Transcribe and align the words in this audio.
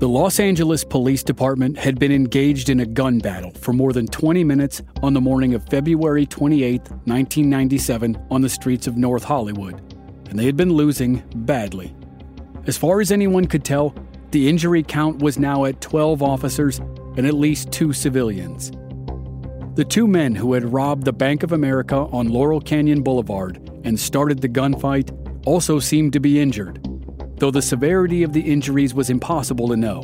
The 0.00 0.08
Los 0.08 0.40
Angeles 0.40 0.82
Police 0.82 1.22
Department 1.22 1.76
had 1.76 1.98
been 1.98 2.10
engaged 2.10 2.70
in 2.70 2.80
a 2.80 2.86
gun 2.86 3.18
battle 3.18 3.50
for 3.50 3.74
more 3.74 3.92
than 3.92 4.06
20 4.06 4.42
minutes 4.44 4.80
on 5.02 5.12
the 5.12 5.20
morning 5.20 5.52
of 5.52 5.68
February 5.68 6.24
28, 6.24 6.80
1997, 6.80 8.16
on 8.30 8.40
the 8.40 8.48
streets 8.48 8.86
of 8.86 8.96
North 8.96 9.24
Hollywood, 9.24 9.74
and 10.30 10.38
they 10.38 10.46
had 10.46 10.56
been 10.56 10.72
losing 10.72 11.22
badly. 11.44 11.94
As 12.66 12.78
far 12.78 13.02
as 13.02 13.12
anyone 13.12 13.44
could 13.44 13.62
tell, 13.62 13.94
the 14.30 14.48
injury 14.48 14.82
count 14.82 15.18
was 15.18 15.38
now 15.38 15.66
at 15.66 15.82
12 15.82 16.22
officers 16.22 16.78
and 17.18 17.26
at 17.26 17.34
least 17.34 17.70
two 17.70 17.92
civilians. 17.92 18.70
The 19.74 19.84
two 19.86 20.06
men 20.06 20.34
who 20.34 20.54
had 20.54 20.72
robbed 20.72 21.04
the 21.04 21.12
Bank 21.12 21.42
of 21.42 21.52
America 21.52 21.96
on 22.10 22.30
Laurel 22.30 22.62
Canyon 22.62 23.02
Boulevard 23.02 23.70
and 23.84 24.00
started 24.00 24.40
the 24.40 24.48
gunfight 24.48 25.14
also 25.46 25.78
seemed 25.78 26.14
to 26.14 26.20
be 26.20 26.40
injured 26.40 26.89
though 27.40 27.50
the 27.50 27.62
severity 27.62 28.22
of 28.22 28.32
the 28.32 28.40
injuries 28.40 28.94
was 28.94 29.10
impossible 29.10 29.68
to 29.68 29.76
know. 29.76 30.02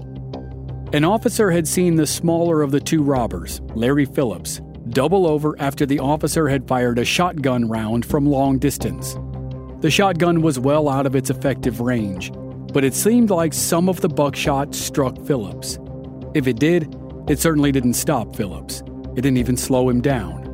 An 0.93 1.05
officer 1.05 1.51
had 1.51 1.69
seen 1.69 1.97
the 1.97 2.07
smaller 2.07 2.63
of 2.63 2.71
the 2.71 2.81
two 2.81 3.03
robbers, 3.03 3.61
Larry 3.75 4.07
Phillips, 4.07 4.61
double 4.89 5.27
over 5.27 5.55
after 5.61 5.85
the 5.85 5.99
officer 5.99 6.49
had 6.49 6.67
fired 6.67 6.99
a 6.99 7.05
shotgun 7.05 7.69
round 7.69 8.07
from 8.07 8.25
long 8.25 8.59
distance. 8.59 9.17
The 9.81 9.91
shotgun 9.91 10.41
was 10.41 10.59
well 10.59 10.89
out 10.89 11.07
of 11.07 11.15
its 11.15 11.29
effective 11.29 11.81
range, 11.81 12.33
but 12.73 12.85
it 12.85 12.95
seemed 12.95 13.31
like 13.31 13.53
some 13.53 13.89
of 13.89 14.01
the 14.01 14.09
buckshot 14.09 14.75
struck 14.75 15.23
Phillips. 15.27 15.79
If 16.35 16.47
it 16.47 16.59
did, 16.59 16.95
it 17.29 17.39
certainly 17.39 17.73
didn't 17.73 17.95
stop 17.95 18.35
Phillips. 18.35 18.83
It 19.17 19.23
didn't 19.23 19.39
even 19.39 19.57
slow 19.57 19.89
him 19.89 20.01
down. 20.01 20.45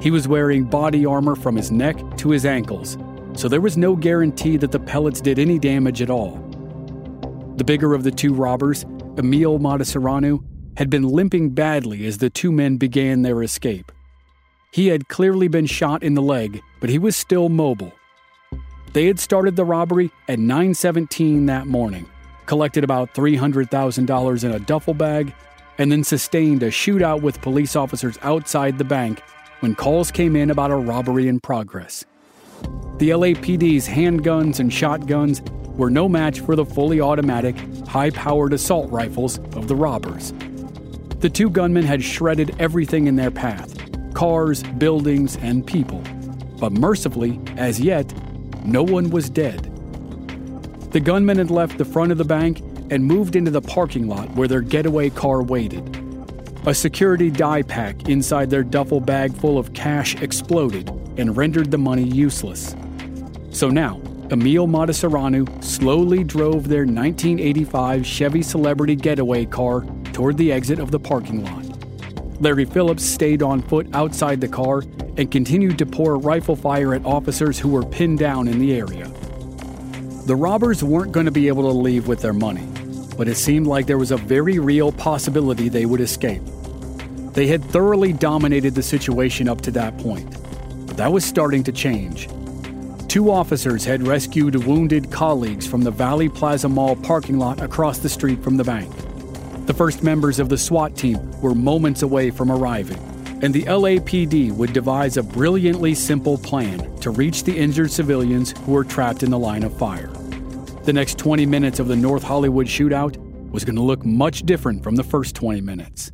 He 0.00 0.10
was 0.10 0.26
wearing 0.26 0.64
body 0.64 1.06
armor 1.06 1.36
from 1.36 1.54
his 1.54 1.70
neck 1.70 1.96
to 2.16 2.30
his 2.30 2.44
ankles, 2.44 2.96
so 3.34 3.48
there 3.48 3.60
was 3.60 3.76
no 3.76 3.96
guarantee 3.96 4.56
that 4.58 4.72
the 4.72 4.78
pellets 4.78 5.20
did 5.20 5.38
any 5.38 5.58
damage 5.58 6.02
at 6.02 6.10
all. 6.10 6.36
The 7.56 7.64
bigger 7.64 7.94
of 7.94 8.02
the 8.02 8.10
two 8.10 8.34
robbers, 8.34 8.84
Emil 9.18 9.58
Matasareanu, 9.58 10.42
had 10.76 10.90
been 10.90 11.02
limping 11.02 11.50
badly 11.50 12.06
as 12.06 12.18
the 12.18 12.30
two 12.30 12.50
men 12.50 12.76
began 12.76 13.22
their 13.22 13.42
escape. 13.42 13.92
He 14.72 14.88
had 14.88 15.08
clearly 15.08 15.48
been 15.48 15.66
shot 15.66 16.02
in 16.02 16.14
the 16.14 16.22
leg, 16.22 16.62
but 16.80 16.88
he 16.88 16.98
was 16.98 17.14
still 17.16 17.48
mobile. 17.48 17.92
They 18.94 19.06
had 19.06 19.20
started 19.20 19.56
the 19.56 19.64
robbery 19.64 20.10
at 20.28 20.38
9:17 20.38 21.46
that 21.46 21.66
morning, 21.66 22.06
collected 22.46 22.84
about 22.84 23.14
$300,000 23.14 24.44
in 24.44 24.52
a 24.52 24.58
duffel 24.58 24.94
bag, 24.94 25.34
and 25.78 25.90
then 25.90 26.04
sustained 26.04 26.62
a 26.62 26.68
shootout 26.68 27.22
with 27.22 27.40
police 27.40 27.76
officers 27.76 28.18
outside 28.22 28.78
the 28.78 28.84
bank 28.84 29.22
when 29.60 29.74
calls 29.74 30.10
came 30.10 30.36
in 30.36 30.50
about 30.50 30.70
a 30.70 30.76
robbery 30.76 31.28
in 31.28 31.40
progress. 31.40 32.04
The 32.98 33.10
LAPD's 33.10 33.88
handguns 33.88 34.60
and 34.60 34.72
shotguns 34.72 35.42
were 35.76 35.90
no 35.90 36.08
match 36.08 36.40
for 36.40 36.54
the 36.54 36.64
fully 36.64 37.00
automatic, 37.00 37.56
high 37.86 38.10
powered 38.10 38.52
assault 38.52 38.90
rifles 38.90 39.38
of 39.56 39.68
the 39.68 39.74
robbers. 39.74 40.32
The 41.20 41.30
two 41.30 41.50
gunmen 41.50 41.84
had 41.84 42.02
shredded 42.02 42.54
everything 42.58 43.06
in 43.06 43.16
their 43.16 43.30
path 43.30 43.76
cars, 44.14 44.62
buildings, 44.62 45.36
and 45.38 45.66
people. 45.66 46.00
But 46.60 46.72
mercifully, 46.72 47.40
as 47.56 47.80
yet, 47.80 48.12
no 48.64 48.82
one 48.82 49.10
was 49.10 49.28
dead. 49.28 49.68
The 50.92 51.00
gunmen 51.00 51.38
had 51.38 51.50
left 51.50 51.78
the 51.78 51.84
front 51.84 52.12
of 52.12 52.18
the 52.18 52.24
bank 52.24 52.60
and 52.90 53.04
moved 53.04 53.34
into 53.34 53.50
the 53.50 53.62
parking 53.62 54.06
lot 54.06 54.30
where 54.34 54.46
their 54.46 54.60
getaway 54.60 55.10
car 55.10 55.42
waited. 55.42 55.98
A 56.66 56.74
security 56.74 57.30
dye 57.30 57.62
pack 57.62 58.08
inside 58.08 58.50
their 58.50 58.62
duffel 58.62 59.00
bag 59.00 59.34
full 59.34 59.58
of 59.58 59.72
cash 59.72 60.14
exploded 60.22 60.88
and 61.16 61.36
rendered 61.36 61.70
the 61.70 61.78
money 61.78 62.04
useless. 62.04 62.74
So 63.50 63.68
now, 63.68 64.00
Emil 64.30 64.66
Matasareanu 64.66 65.62
slowly 65.62 66.24
drove 66.24 66.68
their 66.68 66.86
1985 66.86 68.06
Chevy 68.06 68.42
Celebrity 68.42 68.96
getaway 68.96 69.44
car 69.44 69.84
toward 70.12 70.38
the 70.38 70.50
exit 70.50 70.78
of 70.78 70.90
the 70.90 70.98
parking 70.98 71.44
lot. 71.44 71.66
Larry 72.40 72.64
Phillips 72.64 73.04
stayed 73.04 73.42
on 73.42 73.62
foot 73.62 73.86
outside 73.92 74.40
the 74.40 74.48
car 74.48 74.82
and 75.16 75.30
continued 75.30 75.78
to 75.78 75.86
pour 75.86 76.16
rifle 76.16 76.56
fire 76.56 76.94
at 76.94 77.04
officers 77.04 77.58
who 77.58 77.68
were 77.68 77.84
pinned 77.84 78.18
down 78.18 78.48
in 78.48 78.58
the 78.58 78.74
area. 78.74 79.06
The 80.26 80.34
robbers 80.34 80.82
weren't 80.82 81.12
going 81.12 81.26
to 81.26 81.32
be 81.32 81.48
able 81.48 81.64
to 81.64 81.76
leave 81.76 82.08
with 82.08 82.20
their 82.20 82.32
money, 82.32 82.66
but 83.16 83.28
it 83.28 83.36
seemed 83.36 83.66
like 83.66 83.86
there 83.86 83.98
was 83.98 84.12
a 84.12 84.16
very 84.16 84.58
real 84.58 84.92
possibility 84.92 85.68
they 85.68 85.84
would 85.84 86.00
escape. 86.00 86.42
They 87.32 87.46
had 87.46 87.64
thoroughly 87.64 88.12
dominated 88.12 88.74
the 88.74 88.82
situation 88.82 89.48
up 89.48 89.60
to 89.62 89.70
that 89.72 89.98
point, 89.98 90.36
that 90.96 91.12
was 91.12 91.24
starting 91.24 91.62
to 91.64 91.72
change. 91.72 92.28
Two 93.08 93.30
officers 93.30 93.84
had 93.84 94.06
rescued 94.06 94.54
wounded 94.64 95.10
colleagues 95.10 95.66
from 95.66 95.82
the 95.82 95.90
Valley 95.90 96.28
Plaza 96.28 96.68
Mall 96.68 96.96
parking 96.96 97.38
lot 97.38 97.60
across 97.60 97.98
the 97.98 98.08
street 98.08 98.42
from 98.42 98.56
the 98.56 98.64
bank. 98.64 98.90
The 99.66 99.74
first 99.74 100.02
members 100.02 100.38
of 100.38 100.48
the 100.48 100.58
SWAT 100.58 100.96
team 100.96 101.30
were 101.40 101.54
moments 101.54 102.02
away 102.02 102.30
from 102.30 102.50
arriving, 102.50 102.98
and 103.42 103.52
the 103.52 103.64
LAPD 103.64 104.52
would 104.52 104.72
devise 104.72 105.16
a 105.16 105.22
brilliantly 105.22 105.94
simple 105.94 106.38
plan 106.38 106.96
to 107.00 107.10
reach 107.10 107.44
the 107.44 107.56
injured 107.56 107.90
civilians 107.90 108.58
who 108.60 108.72
were 108.72 108.84
trapped 108.84 109.22
in 109.22 109.30
the 109.30 109.38
line 109.38 109.62
of 109.62 109.76
fire. 109.76 110.08
The 110.84 110.92
next 110.92 111.18
20 111.18 111.44
minutes 111.46 111.78
of 111.78 111.88
the 111.88 111.96
North 111.96 112.22
Hollywood 112.22 112.66
shootout 112.66 113.16
was 113.50 113.64
going 113.64 113.76
to 113.76 113.82
look 113.82 114.04
much 114.04 114.42
different 114.44 114.82
from 114.82 114.96
the 114.96 115.04
first 115.04 115.36
20 115.36 115.60
minutes. 115.60 116.10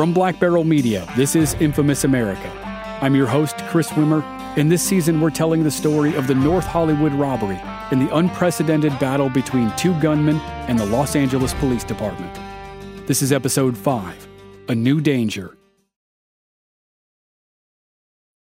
From 0.00 0.14
Black 0.14 0.38
Barrel 0.38 0.64
Media, 0.64 1.06
this 1.14 1.36
is 1.36 1.52
Infamous 1.60 2.04
America. 2.04 2.48
I'm 3.02 3.14
your 3.14 3.26
host, 3.26 3.58
Chris 3.68 3.90
Wimmer, 3.90 4.24
In 4.56 4.70
this 4.70 4.82
season 4.82 5.20
we're 5.20 5.28
telling 5.28 5.62
the 5.62 5.70
story 5.70 6.14
of 6.14 6.26
the 6.26 6.34
North 6.34 6.64
Hollywood 6.64 7.12
robbery 7.12 7.58
and 7.90 8.00
the 8.00 8.16
unprecedented 8.16 8.98
battle 8.98 9.28
between 9.28 9.70
two 9.76 9.92
gunmen 10.00 10.36
and 10.68 10.78
the 10.78 10.86
Los 10.86 11.16
Angeles 11.16 11.52
Police 11.52 11.84
Department. 11.84 12.34
This 13.06 13.20
is 13.20 13.30
episode 13.30 13.76
5 13.76 14.26
A 14.70 14.74
New 14.74 15.02
Danger. 15.02 15.54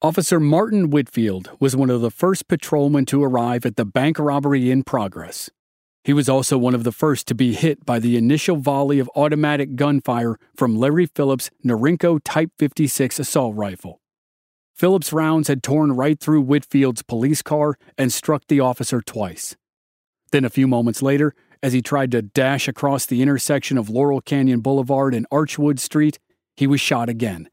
Officer 0.01 0.41
Martin 0.41 0.89
Whitfield 0.89 1.51
was 1.61 1.77
one 1.77 1.89
of 1.89 2.01
the 2.01 2.11
first 2.11 2.49
patrolmen 2.49 3.05
to 3.05 3.23
arrive 3.23 3.65
at 3.65 3.77
the 3.77 3.85
bank 3.85 4.19
robbery 4.19 4.69
in 4.69 4.83
progress. 4.83 5.49
He 6.07 6.13
was 6.13 6.29
also 6.29 6.57
one 6.57 6.73
of 6.73 6.85
the 6.85 6.93
first 6.93 7.27
to 7.27 7.35
be 7.35 7.53
hit 7.53 7.85
by 7.85 7.99
the 7.99 8.15
initial 8.15 8.55
volley 8.55 8.97
of 8.99 9.11
automatic 9.13 9.75
gunfire 9.75 10.39
from 10.55 10.77
Larry 10.77 11.05
Phillips' 11.05 11.51
Norinco 11.65 12.21
Type 12.23 12.49
56 12.57 13.19
assault 13.19 13.57
rifle. 13.57 13.99
Phillips' 14.73 15.11
rounds 15.11 15.49
had 15.49 15.61
torn 15.61 15.91
right 15.91 16.17
through 16.17 16.43
Whitfield's 16.43 17.01
police 17.01 17.41
car 17.41 17.77
and 17.97 18.13
struck 18.13 18.43
the 18.47 18.61
officer 18.61 19.01
twice. 19.01 19.57
Then, 20.31 20.45
a 20.45 20.49
few 20.49 20.65
moments 20.65 21.01
later, 21.01 21.35
as 21.61 21.73
he 21.73 21.81
tried 21.81 22.11
to 22.11 22.21
dash 22.21 22.69
across 22.69 23.05
the 23.05 23.21
intersection 23.21 23.77
of 23.77 23.89
Laurel 23.89 24.21
Canyon 24.21 24.61
Boulevard 24.61 25.13
and 25.13 25.29
Archwood 25.29 25.77
Street, 25.77 26.19
he 26.55 26.67
was 26.67 26.79
shot 26.79 27.09
again. 27.09 27.49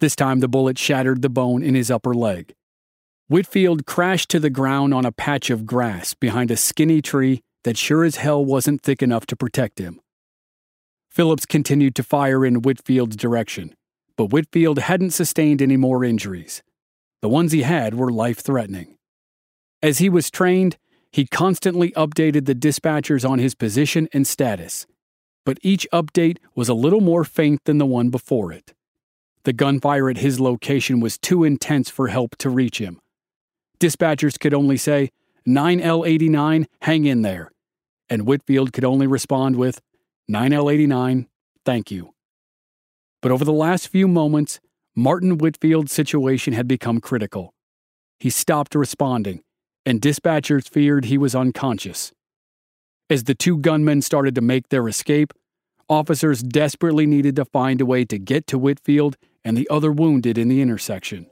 This 0.00 0.16
time, 0.16 0.40
the 0.40 0.48
bullet 0.48 0.78
shattered 0.78 1.20
the 1.20 1.28
bone 1.28 1.62
in 1.62 1.74
his 1.74 1.90
upper 1.90 2.14
leg. 2.14 2.54
Whitfield 3.28 3.84
crashed 3.84 4.30
to 4.30 4.40
the 4.40 4.48
ground 4.48 4.94
on 4.94 5.04
a 5.04 5.12
patch 5.12 5.50
of 5.50 5.66
grass 5.66 6.14
behind 6.14 6.50
a 6.50 6.56
skinny 6.56 7.02
tree 7.02 7.42
that 7.68 7.76
sure 7.76 8.02
as 8.02 8.16
hell 8.16 8.42
wasn't 8.42 8.80
thick 8.80 9.02
enough 9.02 9.26
to 9.26 9.36
protect 9.36 9.78
him. 9.78 10.00
Phillips 11.10 11.44
continued 11.44 11.94
to 11.96 12.02
fire 12.02 12.42
in 12.42 12.62
Whitfield's 12.62 13.14
direction, 13.14 13.74
but 14.16 14.32
Whitfield 14.32 14.78
hadn't 14.78 15.10
sustained 15.10 15.60
any 15.60 15.76
more 15.76 16.02
injuries. 16.02 16.62
The 17.20 17.28
ones 17.28 17.52
he 17.52 17.64
had 17.64 17.94
were 17.94 18.10
life 18.10 18.38
threatening. 18.38 18.96
As 19.82 19.98
he 19.98 20.08
was 20.08 20.30
trained, 20.30 20.78
he 21.12 21.26
constantly 21.26 21.90
updated 21.90 22.46
the 22.46 22.54
dispatchers 22.54 23.28
on 23.28 23.38
his 23.38 23.54
position 23.54 24.08
and 24.14 24.26
status, 24.26 24.86
but 25.44 25.58
each 25.60 25.86
update 25.92 26.38
was 26.54 26.70
a 26.70 26.74
little 26.74 27.02
more 27.02 27.22
faint 27.22 27.64
than 27.66 27.76
the 27.76 27.84
one 27.84 28.08
before 28.08 28.50
it. 28.50 28.72
The 29.44 29.52
gunfire 29.52 30.08
at 30.08 30.16
his 30.16 30.40
location 30.40 31.00
was 31.00 31.18
too 31.18 31.44
intense 31.44 31.90
for 31.90 32.08
help 32.08 32.34
to 32.38 32.48
reach 32.48 32.78
him. 32.78 32.98
Dispatchers 33.78 34.40
could 34.40 34.54
only 34.54 34.78
say, 34.78 35.10
9L89, 35.46 36.64
hang 36.80 37.04
in 37.04 37.20
there 37.20 37.52
and 38.10 38.26
Whitfield 38.26 38.72
could 38.72 38.84
only 38.84 39.06
respond 39.06 39.56
with 39.56 39.80
9L89, 40.30 41.26
thank 41.64 41.90
you. 41.90 42.14
But 43.20 43.32
over 43.32 43.44
the 43.44 43.52
last 43.52 43.88
few 43.88 44.06
moments, 44.06 44.60
Martin 44.94 45.38
Whitfield's 45.38 45.92
situation 45.92 46.52
had 46.52 46.68
become 46.68 47.00
critical. 47.00 47.54
He 48.18 48.30
stopped 48.30 48.74
responding, 48.74 49.42
and 49.86 50.00
dispatchers 50.00 50.68
feared 50.68 51.06
he 51.06 51.18
was 51.18 51.34
unconscious. 51.34 52.12
As 53.10 53.24
the 53.24 53.34
two 53.34 53.58
gunmen 53.58 54.02
started 54.02 54.34
to 54.34 54.40
make 54.40 54.68
their 54.68 54.86
escape, 54.88 55.32
officers 55.88 56.42
desperately 56.42 57.06
needed 57.06 57.36
to 57.36 57.44
find 57.44 57.80
a 57.80 57.86
way 57.86 58.04
to 58.04 58.18
get 58.18 58.46
to 58.48 58.58
Whitfield 58.58 59.16
and 59.44 59.56
the 59.56 59.68
other 59.70 59.90
wounded 59.90 60.36
in 60.36 60.48
the 60.48 60.60
intersection. 60.60 61.26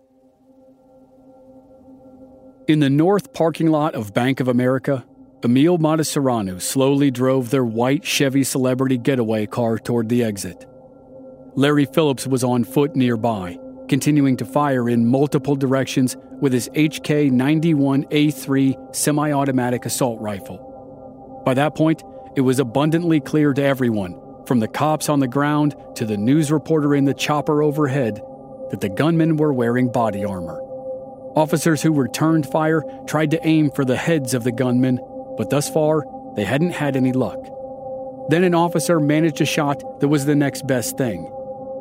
In 2.66 2.80
the 2.80 2.90
north 2.90 3.32
parking 3.32 3.68
lot 3.68 3.94
of 3.94 4.14
Bank 4.14 4.40
of 4.40 4.48
America, 4.48 5.04
Emil 5.46 5.78
Matasareanu 5.78 6.60
slowly 6.60 7.08
drove 7.12 7.50
their 7.50 7.64
white 7.64 8.04
Chevy 8.04 8.42
Celebrity 8.42 8.98
getaway 8.98 9.46
car 9.46 9.78
toward 9.78 10.08
the 10.08 10.24
exit. 10.24 10.66
Larry 11.54 11.84
Phillips 11.84 12.26
was 12.26 12.42
on 12.42 12.64
foot 12.64 12.96
nearby, 12.96 13.56
continuing 13.88 14.36
to 14.38 14.44
fire 14.44 14.88
in 14.88 15.06
multiple 15.06 15.54
directions 15.54 16.16
with 16.40 16.52
his 16.52 16.68
HK 16.70 17.30
91A3 17.30 18.96
semi 18.96 19.30
automatic 19.30 19.86
assault 19.86 20.20
rifle. 20.20 21.42
By 21.46 21.54
that 21.54 21.76
point, 21.76 22.02
it 22.34 22.40
was 22.40 22.58
abundantly 22.58 23.20
clear 23.20 23.54
to 23.54 23.62
everyone, 23.62 24.20
from 24.46 24.58
the 24.58 24.66
cops 24.66 25.08
on 25.08 25.20
the 25.20 25.28
ground 25.28 25.76
to 25.94 26.04
the 26.04 26.16
news 26.16 26.50
reporter 26.50 26.92
in 26.92 27.04
the 27.04 27.14
chopper 27.14 27.62
overhead, 27.62 28.20
that 28.72 28.80
the 28.80 28.88
gunmen 28.88 29.36
were 29.36 29.52
wearing 29.52 29.92
body 29.92 30.24
armor. 30.24 30.60
Officers 31.36 31.82
who 31.82 31.92
returned 31.92 32.46
fire 32.46 32.82
tried 33.06 33.30
to 33.30 33.46
aim 33.46 33.70
for 33.70 33.84
the 33.84 33.96
heads 33.96 34.34
of 34.34 34.42
the 34.42 34.50
gunmen, 34.50 34.98
but 35.36 35.50
thus 35.50 35.68
far, 35.68 36.04
they 36.34 36.44
hadn't 36.44 36.70
had 36.72 36.96
any 36.96 37.12
luck. 37.12 37.38
Then 38.28 38.44
an 38.44 38.54
officer 38.54 38.98
managed 38.98 39.40
a 39.40 39.46
shot 39.46 40.00
that 40.00 40.08
was 40.08 40.26
the 40.26 40.34
next 40.34 40.66
best 40.66 40.98
thing. 40.98 41.32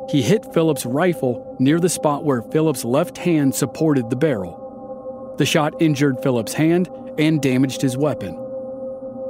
He 0.08 0.22
hit 0.22 0.52
Phillips' 0.54 0.86
rifle 0.86 1.56
near 1.58 1.80
the 1.80 1.88
spot 1.88 2.24
where 2.24 2.42
Phillips' 2.42 2.84
left 2.84 3.18
hand 3.18 3.54
supported 3.54 4.08
the 4.08 4.16
barrel. 4.16 5.34
The 5.38 5.46
shot 5.46 5.74
injured 5.82 6.22
Phillips' 6.22 6.54
hand 6.54 6.88
and 7.18 7.42
damaged 7.42 7.82
his 7.82 7.96
weapon. 7.96 8.34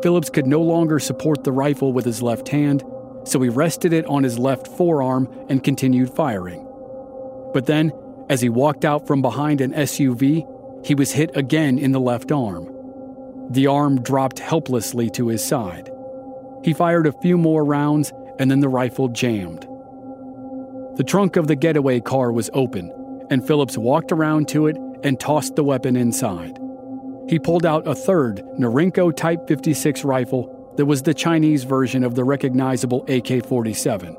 Phillips 0.03 0.29
could 0.29 0.47
no 0.47 0.61
longer 0.61 0.99
support 0.99 1.43
the 1.43 1.53
rifle 1.53 1.93
with 1.93 2.05
his 2.05 2.23
left 2.23 2.49
hand, 2.49 2.85
so 3.25 3.41
he 3.41 3.49
rested 3.49 3.93
it 3.93 4.05
on 4.07 4.23
his 4.23 4.39
left 4.39 4.69
forearm 4.69 5.29
and 5.49 5.65
continued 5.65 6.15
firing. 6.15 6.65
But 7.55 7.67
then, 7.67 7.93
as 8.29 8.43
he 8.43 8.49
walked 8.49 8.85
out 8.85 9.07
from 9.07 9.23
behind 9.23 9.61
an 9.61 9.73
SUV, 9.73 10.47
he 10.87 10.95
was 10.95 11.13
hit 11.13 11.35
again 11.35 11.79
in 11.79 11.93
the 11.93 12.01
left 12.01 12.31
arm. 12.31 12.76
The 13.51 13.67
arm 13.67 14.03
dropped 14.03 14.39
helplessly 14.39 15.11
to 15.11 15.29
his 15.29 15.45
side. 15.45 15.91
He 16.65 16.73
fired 16.73 17.07
a 17.07 17.21
few 17.21 17.39
more 17.39 17.65
rounds 17.65 18.13
and 18.39 18.51
then 18.51 18.61
the 18.61 18.69
rifle 18.69 19.09
jammed. 19.09 19.67
The 20.97 21.05
trunk 21.05 21.37
of 21.37 21.47
the 21.47 21.57
getaway 21.57 22.01
car 22.01 22.33
was 22.33 22.51
open, 22.53 22.91
and 23.31 23.47
Phillips 23.47 23.79
walked 23.79 24.13
around 24.13 24.49
to 24.49 24.67
it 24.67 24.77
and 25.03 25.21
tossed 25.21 25.55
the 25.55 25.65
weapon 25.65 25.97
inside. 25.97 26.59
He 27.29 27.39
pulled 27.39 27.67
out 27.67 27.87
a 27.87 27.95
third 27.95 28.43
Norinco 28.59 29.15
Type 29.15 29.47
56 29.47 30.05
rifle 30.05 30.75
that 30.77 30.87
was 30.87 31.03
the 31.03 31.15
Chinese 31.15 31.65
version 31.65 32.05
of 32.05 32.15
the 32.15 32.25
recognizable 32.25 33.05
AK 33.09 33.45
47. 33.47 34.17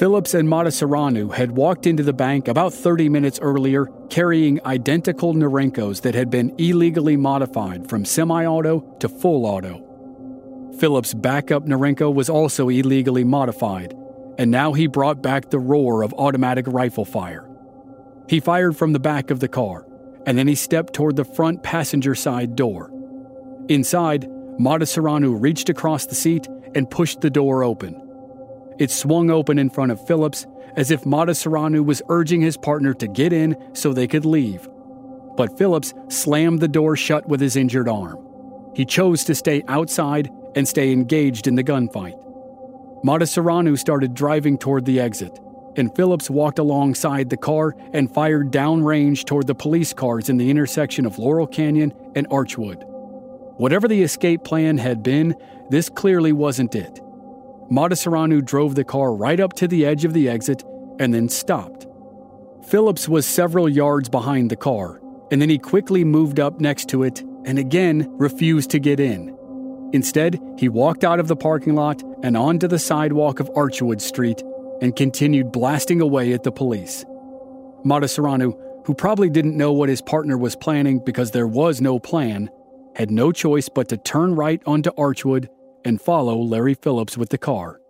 Phillips 0.00 0.32
and 0.32 0.48
Matasareanu 0.48 1.34
had 1.34 1.50
walked 1.50 1.86
into 1.86 2.02
the 2.02 2.14
bank 2.14 2.48
about 2.48 2.72
30 2.72 3.10
minutes 3.10 3.38
earlier 3.42 3.84
carrying 4.08 4.58
identical 4.64 5.34
Norincos 5.34 6.00
that 6.00 6.14
had 6.14 6.30
been 6.30 6.54
illegally 6.56 7.18
modified 7.18 7.86
from 7.86 8.06
semi 8.06 8.46
auto 8.46 8.80
to 9.00 9.10
full 9.10 9.44
auto. 9.44 10.72
Phillips' 10.78 11.12
backup 11.12 11.66
Norinco 11.66 12.14
was 12.14 12.30
also 12.30 12.70
illegally 12.70 13.24
modified, 13.24 13.94
and 14.38 14.50
now 14.50 14.72
he 14.72 14.86
brought 14.86 15.20
back 15.20 15.50
the 15.50 15.58
roar 15.58 16.02
of 16.02 16.14
automatic 16.14 16.64
rifle 16.66 17.04
fire. 17.04 17.46
He 18.26 18.40
fired 18.40 18.78
from 18.78 18.94
the 18.94 18.98
back 18.98 19.30
of 19.30 19.40
the 19.40 19.48
car, 19.48 19.86
and 20.24 20.38
then 20.38 20.48
he 20.48 20.54
stepped 20.54 20.94
toward 20.94 21.16
the 21.16 21.26
front 21.26 21.62
passenger 21.62 22.14
side 22.14 22.56
door. 22.56 22.90
Inside, 23.68 24.26
Matasareanu 24.58 25.38
reached 25.38 25.68
across 25.68 26.06
the 26.06 26.14
seat 26.14 26.48
and 26.74 26.90
pushed 26.90 27.20
the 27.20 27.28
door 27.28 27.62
open. 27.62 28.09
It 28.80 28.90
swung 28.90 29.30
open 29.30 29.58
in 29.58 29.68
front 29.68 29.92
of 29.92 30.04
Phillips 30.06 30.46
as 30.74 30.90
if 30.90 31.04
Matasareanu 31.04 31.84
was 31.84 32.00
urging 32.08 32.40
his 32.40 32.56
partner 32.56 32.94
to 32.94 33.06
get 33.06 33.30
in 33.30 33.54
so 33.74 33.92
they 33.92 34.08
could 34.08 34.24
leave. 34.24 34.66
But 35.36 35.58
Phillips 35.58 35.92
slammed 36.08 36.60
the 36.60 36.68
door 36.68 36.96
shut 36.96 37.28
with 37.28 37.42
his 37.42 37.56
injured 37.56 37.90
arm. 37.90 38.18
He 38.74 38.86
chose 38.86 39.22
to 39.24 39.34
stay 39.34 39.62
outside 39.68 40.30
and 40.56 40.66
stay 40.66 40.92
engaged 40.92 41.46
in 41.46 41.56
the 41.56 41.64
gunfight. 41.64 42.16
Matasareanu 43.04 43.78
started 43.78 44.14
driving 44.14 44.56
toward 44.56 44.86
the 44.86 44.98
exit, 44.98 45.38
and 45.76 45.94
Phillips 45.94 46.30
walked 46.30 46.58
alongside 46.58 47.28
the 47.28 47.36
car 47.36 47.76
and 47.92 48.12
fired 48.12 48.50
downrange 48.50 49.24
toward 49.24 49.46
the 49.46 49.54
police 49.54 49.92
cars 49.92 50.30
in 50.30 50.38
the 50.38 50.48
intersection 50.48 51.04
of 51.04 51.18
Laurel 51.18 51.46
Canyon 51.46 51.92
and 52.14 52.26
Archwood. 52.30 52.82
Whatever 53.58 53.88
the 53.88 54.02
escape 54.02 54.42
plan 54.42 54.78
had 54.78 55.02
been, 55.02 55.34
this 55.68 55.90
clearly 55.90 56.32
wasn't 56.32 56.74
it. 56.74 56.98
Matasareanu 57.70 58.44
drove 58.44 58.74
the 58.74 58.84
car 58.84 59.14
right 59.14 59.38
up 59.38 59.52
to 59.54 59.68
the 59.68 59.86
edge 59.86 60.04
of 60.04 60.12
the 60.12 60.28
exit 60.28 60.64
and 60.98 61.14
then 61.14 61.28
stopped. 61.28 61.86
Phillips 62.66 63.08
was 63.08 63.26
several 63.26 63.68
yards 63.68 64.08
behind 64.08 64.50
the 64.50 64.56
car, 64.56 65.00
and 65.30 65.40
then 65.40 65.48
he 65.48 65.58
quickly 65.58 66.04
moved 66.04 66.40
up 66.40 66.60
next 66.60 66.88
to 66.88 67.04
it 67.04 67.22
and 67.44 67.58
again 67.58 68.06
refused 68.18 68.70
to 68.70 68.78
get 68.78 68.98
in. 68.98 69.36
Instead, 69.92 70.38
he 70.58 70.68
walked 70.68 71.04
out 71.04 71.20
of 71.20 71.28
the 71.28 71.36
parking 71.36 71.74
lot 71.74 72.02
and 72.22 72.36
onto 72.36 72.68
the 72.68 72.78
sidewalk 72.78 73.40
of 73.40 73.48
Archwood 73.50 74.00
Street 74.00 74.42
and 74.80 74.96
continued 74.96 75.52
blasting 75.52 76.00
away 76.00 76.32
at 76.32 76.42
the 76.42 76.52
police. 76.52 77.04
Matasareanu, 77.84 78.52
who 78.84 78.94
probably 78.94 79.30
didn't 79.30 79.56
know 79.56 79.72
what 79.72 79.88
his 79.88 80.02
partner 80.02 80.36
was 80.36 80.56
planning 80.56 80.98
because 81.04 81.30
there 81.30 81.46
was 81.46 81.80
no 81.80 81.98
plan, 81.98 82.50
had 82.96 83.10
no 83.10 83.32
choice 83.32 83.68
but 83.68 83.88
to 83.88 83.96
turn 83.96 84.34
right 84.34 84.62
onto 84.66 84.90
Archwood 84.92 85.48
and 85.84 86.00
follow 86.00 86.36
Larry 86.38 86.74
Phillips 86.74 87.16
with 87.16 87.30
the 87.30 87.38
car. 87.38 87.80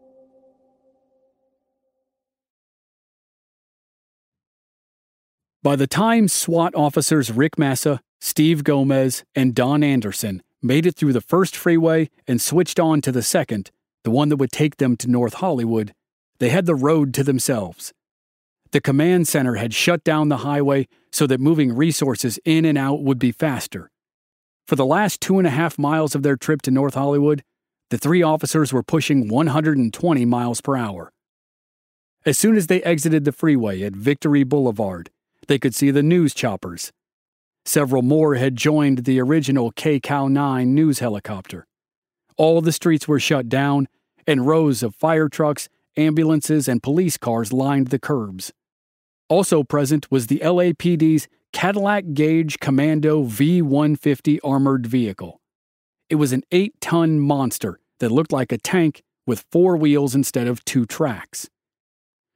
By 5.63 5.77
the 5.77 5.87
time 5.87 6.27
SWAT 6.29 6.75
officers 6.75 7.31
Rick 7.31 7.59
Massa, 7.59 8.01
Steve 8.19 8.65
Gomez, 8.65 9.25
and 9.35 9.55
Don 9.55 9.83
Anderson 9.83 10.43
made 10.63 10.87
it 10.87 10.97
through 10.97 11.13
the 11.13 11.21
first 11.21 11.55
freeway 11.55 12.09
and 12.27 12.41
switched 12.41 12.81
on 12.81 13.01
to 13.03 13.13
the 13.13 13.23
second, 13.23 13.71
the 14.05 14.11
one 14.11 14.31
that 14.31 14.37
would 14.37 14.53
take 14.53 14.77
them 14.77 14.97
to 14.97 15.11
North 15.11 15.35
Hollywood, 15.35 15.95
they 16.39 16.49
had 16.49 16.65
the 16.65 16.75
road 16.75 17.13
to 17.15 17.25
themselves. 17.25 17.93
The 18.73 18.81
command 18.81 19.29
center 19.29 19.57
had 19.57 19.75
shut 19.75 20.05
down 20.05 20.29
the 20.29 20.39
highway 20.39 20.87
so 21.13 21.27
that 21.27 21.41
moving 21.41 21.75
resources 21.75 22.39
in 22.45 22.65
and 22.65 22.79
out 22.79 23.03
would 23.03 23.19
be 23.19 23.33
faster. 23.33 23.91
For 24.67 24.77
the 24.77 24.87
last 24.87 25.21
two 25.21 25.39
and 25.39 25.47
a 25.47 25.51
half 25.51 25.79
miles 25.79 26.15
of 26.15 26.23
their 26.23 26.37
trip 26.37 26.63
to 26.63 26.71
North 26.71 26.95
Hollywood, 26.95 27.43
the 27.91 27.99
three 27.99 28.23
officers 28.23 28.73
were 28.73 28.85
pushing 28.85 29.29
120 29.29 30.25
miles 30.25 30.61
per 30.61 30.77
hour. 30.77 31.13
As 32.25 32.39
soon 32.39 32.57
as 32.57 32.69
they 32.69 32.83
exited 32.83 33.25
the 33.25 33.33
freeway 33.33 33.83
at 33.83 33.95
Victory 33.95 34.45
Boulevard, 34.45 35.11
they 35.49 35.59
could 35.59 35.75
see 35.75 35.91
the 35.91 36.03
news 36.03 36.33
choppers. 36.33 36.93
Several 37.65 38.03
more 38.03 38.37
had 38.37 38.55
joined 38.55 38.99
the 38.99 39.21
original 39.21 39.73
KCAL 39.73 40.31
9 40.31 40.75
news 40.75 41.01
helicopter. 41.01 41.67
All 42.37 42.61
the 42.61 42.73
streets 42.73 43.09
were 43.09 43.19
shut 43.19 43.49
down, 43.49 43.89
and 44.27 44.47
rows 44.47 44.83
of 44.85 44.95
fire 44.95 45.29
trucks, 45.29 45.69
ambulances, 45.97 46.69
and 46.69 46.83
police 46.83 47.17
cars 47.17 47.53
lined 47.53 47.89
the 47.89 47.99
curbs. 47.99 48.53
Also 49.29 49.65
present 49.65 50.11
was 50.11 50.29
the 50.29 50.39
LAPD's 50.39 51.27
Cadillac 51.53 52.15
Gauge 52.15 52.61
Commando 52.61 53.25
V 53.25 53.61
150 53.61 54.41
armored 54.43 54.87
vehicle. 54.87 55.41
It 56.09 56.17
was 56.17 56.33
an 56.33 56.45
eight 56.53 56.81
ton 56.81 57.19
monster 57.19 57.80
that 58.01 58.11
looked 58.11 58.33
like 58.33 58.53
a 58.53 58.59
tank 58.59 59.03
with 59.27 59.47
four 59.53 59.77
wheels 59.77 60.15
instead 60.15 60.49
of 60.49 60.65
two 60.65 60.85
tracks. 60.85 61.49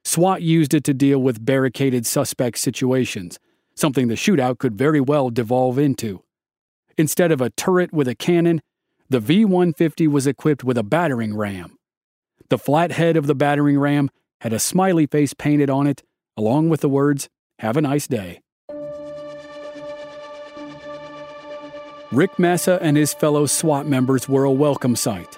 SWAT 0.05 0.41
used 0.41 0.73
it 0.73 0.83
to 0.85 0.93
deal 0.93 1.19
with 1.19 1.45
barricaded 1.45 2.05
suspect 2.05 2.57
situations, 2.59 3.39
something 3.75 4.07
the 4.07 4.15
shootout 4.15 4.59
could 4.59 4.77
very 4.77 5.01
well 5.01 5.29
devolve 5.29 5.77
into. 5.77 6.23
Instead 6.97 7.31
of 7.31 7.41
a 7.41 7.49
turret 7.49 7.91
with 7.91 8.07
a 8.07 8.15
cannon, 8.15 8.61
the 9.09 9.19
V 9.19 9.45
150 9.45 10.07
was 10.07 10.25
equipped 10.25 10.63
with 10.63 10.77
a 10.77 10.83
battering 10.83 11.35
ram. 11.35 11.77
The 12.49 12.57
flat 12.57 12.91
head 12.91 13.17
of 13.17 13.27
the 13.27 13.35
battering 13.35 13.77
ram 13.77 14.09
had 14.41 14.53
a 14.53 14.59
smiley 14.59 15.07
face 15.07 15.33
painted 15.33 15.69
on 15.69 15.87
it, 15.87 16.03
along 16.37 16.69
with 16.69 16.81
the 16.81 16.89
words, 16.89 17.27
Have 17.59 17.77
a 17.77 17.81
nice 17.81 18.07
day. 18.07 18.41
Rick 22.11 22.37
Massa 22.37 22.79
and 22.81 22.95
his 22.95 23.13
fellow 23.13 23.45
SWAT 23.45 23.87
members 23.87 24.29
were 24.29 24.43
a 24.43 24.51
welcome 24.51 24.95
sight. 24.95 25.37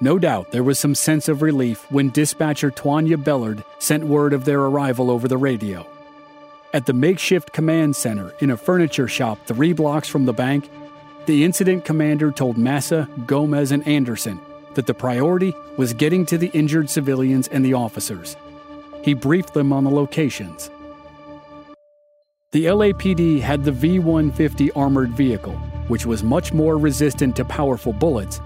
No 0.00 0.18
doubt 0.18 0.50
there 0.50 0.64
was 0.64 0.78
some 0.78 0.94
sense 0.94 1.28
of 1.28 1.40
relief 1.40 1.90
when 1.90 2.10
dispatcher 2.10 2.70
Twania 2.70 3.22
Bellard 3.22 3.64
sent 3.78 4.04
word 4.04 4.32
of 4.32 4.44
their 4.44 4.60
arrival 4.60 5.10
over 5.10 5.28
the 5.28 5.36
radio. 5.36 5.86
At 6.72 6.86
the 6.86 6.92
makeshift 6.92 7.52
command 7.52 7.94
center 7.94 8.32
in 8.40 8.50
a 8.50 8.56
furniture 8.56 9.06
shop 9.06 9.38
three 9.46 9.72
blocks 9.72 10.08
from 10.08 10.24
the 10.24 10.32
bank, 10.32 10.68
the 11.26 11.44
incident 11.44 11.84
commander 11.84 12.32
told 12.32 12.58
Massa, 12.58 13.08
Gomez, 13.26 13.70
and 13.70 13.86
Anderson 13.86 14.40
that 14.74 14.86
the 14.86 14.94
priority 14.94 15.54
was 15.76 15.92
getting 15.92 16.26
to 16.26 16.36
the 16.36 16.48
injured 16.48 16.90
civilians 16.90 17.46
and 17.48 17.64
the 17.64 17.74
officers. 17.74 18.36
He 19.02 19.14
briefed 19.14 19.54
them 19.54 19.72
on 19.72 19.84
the 19.84 19.90
locations. 19.90 20.70
The 22.50 22.66
LAPD 22.66 23.40
had 23.40 23.64
the 23.64 23.72
V 23.72 24.00
150 24.00 24.72
armored 24.72 25.10
vehicle, 25.10 25.54
which 25.88 26.06
was 26.06 26.22
much 26.22 26.52
more 26.52 26.78
resistant 26.78 27.36
to 27.36 27.44
powerful 27.44 27.92
bullets, 27.92 28.40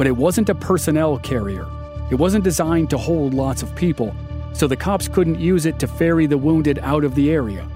but 0.00 0.06
it 0.06 0.16
wasn't 0.16 0.48
a 0.48 0.54
personnel 0.54 1.18
carrier. 1.18 1.66
It 2.10 2.14
wasn't 2.14 2.42
designed 2.42 2.88
to 2.88 2.96
hold 2.96 3.34
lots 3.34 3.62
of 3.62 3.76
people, 3.76 4.16
so 4.54 4.66
the 4.66 4.74
cops 4.74 5.08
couldn't 5.08 5.38
use 5.38 5.66
it 5.66 5.78
to 5.78 5.86
ferry 5.86 6.24
the 6.24 6.38
wounded 6.38 6.78
out 6.78 7.04
of 7.04 7.14
the 7.14 7.30
area. 7.30 7.68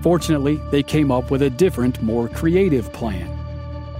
Fortunately, 0.00 0.56
they 0.72 0.82
came 0.82 1.12
up 1.12 1.30
with 1.30 1.42
a 1.42 1.48
different, 1.48 2.02
more 2.02 2.28
creative 2.28 2.92
plan. 2.92 3.28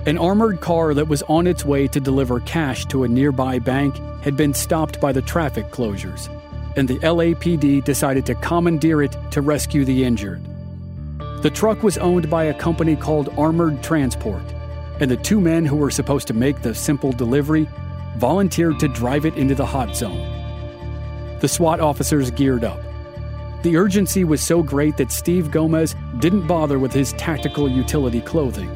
An 0.06 0.18
armored 0.18 0.60
car 0.60 0.92
that 0.92 1.06
was 1.06 1.22
on 1.28 1.46
its 1.46 1.64
way 1.64 1.86
to 1.86 2.00
deliver 2.00 2.40
cash 2.40 2.84
to 2.86 3.04
a 3.04 3.08
nearby 3.08 3.60
bank 3.60 3.94
had 4.24 4.36
been 4.36 4.52
stopped 4.52 5.00
by 5.00 5.12
the 5.12 5.22
traffic 5.22 5.70
closures. 5.70 6.28
and 6.76 6.88
the 6.88 6.98
LAPD 6.98 7.84
decided 7.84 8.26
to 8.26 8.34
commandeer 8.34 9.02
it 9.02 9.16
to 9.30 9.40
rescue 9.40 9.84
the 9.84 10.02
injured. 10.02 10.42
The 11.42 11.50
truck 11.50 11.84
was 11.84 11.96
owned 11.96 12.28
by 12.28 12.46
a 12.46 12.54
company 12.54 12.96
called 12.96 13.32
Armored 13.38 13.84
Transport, 13.84 14.42
and 15.00 15.10
the 15.10 15.16
two 15.16 15.40
men 15.40 15.64
who 15.64 15.76
were 15.76 15.90
supposed 15.90 16.26
to 16.28 16.34
make 16.34 16.62
the 16.62 16.74
simple 16.74 17.12
delivery 17.12 17.68
volunteered 18.16 18.80
to 18.80 18.88
drive 18.88 19.26
it 19.26 19.36
into 19.36 19.54
the 19.54 19.66
hot 19.66 19.94
zone. 19.94 20.20
The 21.40 21.48
SWAT 21.48 21.80
officers 21.80 22.30
geared 22.30 22.64
up. 22.64 22.80
The 23.62 23.76
urgency 23.76 24.24
was 24.24 24.40
so 24.40 24.62
great 24.62 24.96
that 24.96 25.12
Steve 25.12 25.50
Gomez 25.50 25.94
didn't 26.18 26.46
bother 26.46 26.78
with 26.78 26.92
his 26.92 27.12
tactical 27.14 27.68
utility 27.68 28.20
clothing. 28.20 28.70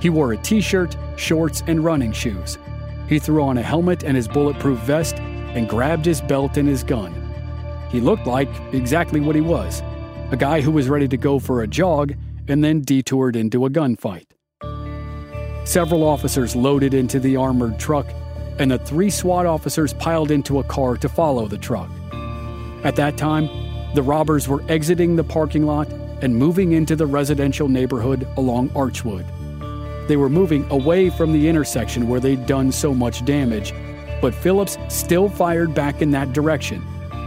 He 0.00 0.10
wore 0.10 0.32
a 0.32 0.36
t 0.36 0.60
shirt, 0.60 0.96
shorts, 1.16 1.62
and 1.66 1.84
running 1.84 2.12
shoes. 2.12 2.58
He 3.08 3.18
threw 3.18 3.42
on 3.42 3.56
a 3.56 3.62
helmet 3.62 4.04
and 4.04 4.16
his 4.16 4.28
bulletproof 4.28 4.78
vest 4.80 5.16
and 5.16 5.68
grabbed 5.68 6.04
his 6.04 6.20
belt 6.20 6.56
and 6.56 6.68
his 6.68 6.82
gun. 6.82 7.14
He 7.90 8.00
looked 8.00 8.26
like 8.26 8.50
exactly 8.72 9.20
what 9.20 9.36
he 9.36 9.40
was 9.40 9.82
a 10.32 10.36
guy 10.36 10.60
who 10.60 10.72
was 10.72 10.88
ready 10.88 11.06
to 11.06 11.16
go 11.16 11.38
for 11.38 11.62
a 11.62 11.68
jog 11.68 12.12
and 12.48 12.62
then 12.62 12.82
detoured 12.82 13.36
into 13.36 13.64
a 13.64 13.70
gunfight. 13.70 14.26
Several 15.66 16.04
officers 16.04 16.54
loaded 16.54 16.94
into 16.94 17.18
the 17.18 17.36
armored 17.36 17.76
truck, 17.76 18.06
and 18.60 18.70
the 18.70 18.78
three 18.78 19.10
SWAT 19.10 19.46
officers 19.46 19.92
piled 19.94 20.30
into 20.30 20.60
a 20.60 20.64
car 20.64 20.96
to 20.96 21.08
follow 21.08 21.48
the 21.48 21.58
truck. 21.58 21.90
At 22.84 22.94
that 22.94 23.16
time, 23.16 23.48
the 23.96 24.02
robbers 24.02 24.46
were 24.46 24.62
exiting 24.68 25.16
the 25.16 25.24
parking 25.24 25.66
lot 25.66 25.88
and 26.22 26.36
moving 26.36 26.72
into 26.72 26.94
the 26.94 27.06
residential 27.06 27.68
neighborhood 27.68 28.28
along 28.36 28.68
Archwood. 28.70 29.26
They 30.06 30.16
were 30.16 30.28
moving 30.28 30.70
away 30.70 31.10
from 31.10 31.32
the 31.32 31.48
intersection 31.48 32.06
where 32.06 32.20
they'd 32.20 32.46
done 32.46 32.70
so 32.70 32.94
much 32.94 33.24
damage, 33.24 33.74
but 34.22 34.36
Phillips 34.36 34.78
still 34.88 35.28
fired 35.28 35.74
back 35.74 36.00
in 36.00 36.12
that 36.12 36.32
direction 36.32 36.80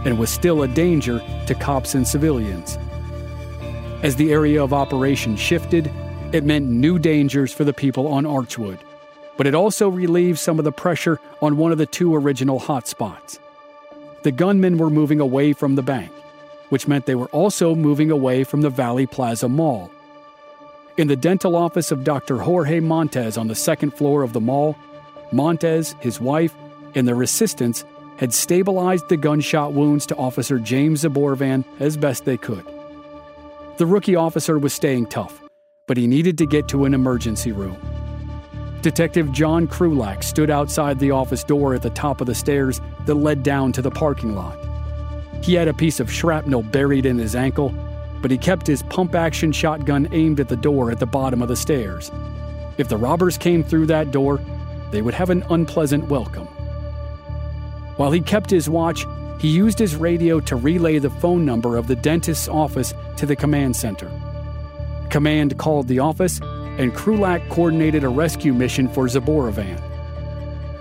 and 0.06 0.18
was 0.18 0.30
still 0.30 0.62
a 0.62 0.68
danger 0.68 1.22
to 1.46 1.54
cops 1.54 1.94
and 1.94 2.08
civilians. 2.08 2.78
As 4.02 4.16
the 4.16 4.32
area 4.32 4.64
of 4.64 4.72
operation 4.72 5.36
shifted, 5.36 5.92
it 6.32 6.44
meant 6.44 6.68
new 6.68 6.98
dangers 6.98 7.52
for 7.52 7.64
the 7.64 7.72
people 7.72 8.06
on 8.06 8.24
Archwood, 8.24 8.78
but 9.36 9.46
it 9.46 9.54
also 9.54 9.88
relieved 9.88 10.38
some 10.38 10.58
of 10.58 10.64
the 10.64 10.72
pressure 10.72 11.18
on 11.42 11.56
one 11.56 11.72
of 11.72 11.78
the 11.78 11.86
two 11.86 12.14
original 12.14 12.60
hotspots. 12.60 13.40
The 14.22 14.30
gunmen 14.30 14.78
were 14.78 14.90
moving 14.90 15.18
away 15.18 15.52
from 15.52 15.74
the 15.74 15.82
bank, 15.82 16.12
which 16.68 16.86
meant 16.86 17.06
they 17.06 17.16
were 17.16 17.28
also 17.28 17.74
moving 17.74 18.10
away 18.10 18.44
from 18.44 18.60
the 18.60 18.70
Valley 18.70 19.06
Plaza 19.06 19.48
Mall. 19.48 19.90
In 20.96 21.08
the 21.08 21.16
dental 21.16 21.56
office 21.56 21.90
of 21.90 22.04
Dr. 22.04 22.38
Jorge 22.38 22.78
Montez 22.78 23.36
on 23.36 23.48
the 23.48 23.54
second 23.54 23.92
floor 23.92 24.22
of 24.22 24.32
the 24.32 24.40
mall, 24.40 24.76
Montez, 25.32 25.96
his 26.00 26.20
wife, 26.20 26.54
and 26.94 27.08
their 27.08 27.22
assistants 27.22 27.84
had 28.18 28.32
stabilized 28.34 29.08
the 29.08 29.16
gunshot 29.16 29.72
wounds 29.72 30.06
to 30.06 30.16
Officer 30.16 30.58
James 30.58 31.02
Zboravan 31.02 31.64
as 31.80 31.96
best 31.96 32.24
they 32.24 32.36
could. 32.36 32.64
The 33.78 33.86
rookie 33.86 34.16
officer 34.16 34.58
was 34.58 34.74
staying 34.74 35.06
tough, 35.06 35.40
but 35.86 35.96
he 35.96 36.06
needed 36.06 36.38
to 36.38 36.46
get 36.46 36.68
to 36.68 36.84
an 36.84 36.94
emergency 36.94 37.52
room. 37.52 37.76
Detective 38.82 39.30
John 39.30 39.68
Krulak 39.68 40.24
stood 40.24 40.48
outside 40.48 40.98
the 40.98 41.10
office 41.10 41.44
door 41.44 41.74
at 41.74 41.82
the 41.82 41.90
top 41.90 42.20
of 42.20 42.26
the 42.26 42.34
stairs 42.34 42.80
that 43.04 43.14
led 43.14 43.42
down 43.42 43.72
to 43.72 43.82
the 43.82 43.90
parking 43.90 44.34
lot. 44.34 44.58
He 45.42 45.54
had 45.54 45.68
a 45.68 45.74
piece 45.74 46.00
of 46.00 46.10
shrapnel 46.10 46.62
buried 46.62 47.04
in 47.04 47.18
his 47.18 47.34
ankle, 47.34 47.74
but 48.22 48.30
he 48.30 48.38
kept 48.38 48.66
his 48.66 48.82
pump 48.84 49.14
action 49.14 49.52
shotgun 49.52 50.08
aimed 50.12 50.40
at 50.40 50.48
the 50.48 50.56
door 50.56 50.90
at 50.90 50.98
the 50.98 51.06
bottom 51.06 51.42
of 51.42 51.48
the 51.48 51.56
stairs. 51.56 52.10
If 52.78 52.88
the 52.88 52.96
robbers 52.96 53.36
came 53.36 53.62
through 53.62 53.86
that 53.86 54.10
door, 54.10 54.40
they 54.90 55.02
would 55.02 55.14
have 55.14 55.30
an 55.30 55.44
unpleasant 55.50 56.08
welcome. 56.08 56.46
While 57.96 58.12
he 58.12 58.20
kept 58.20 58.50
his 58.50 58.70
watch, 58.70 59.04
he 59.38 59.48
used 59.48 59.78
his 59.78 59.96
radio 59.96 60.40
to 60.40 60.56
relay 60.56 60.98
the 60.98 61.10
phone 61.10 61.44
number 61.44 61.76
of 61.76 61.86
the 61.86 61.96
dentist's 61.96 62.48
office 62.48 62.94
to 63.16 63.26
the 63.26 63.36
command 63.36 63.76
center. 63.76 64.10
Command 65.10 65.58
called 65.58 65.88
the 65.88 65.98
office, 65.98 66.40
and 66.40 66.94
Krulak 66.94 67.48
coordinated 67.50 68.04
a 68.04 68.08
rescue 68.08 68.54
mission 68.54 68.88
for 68.88 69.06
Zboravan. 69.06 69.82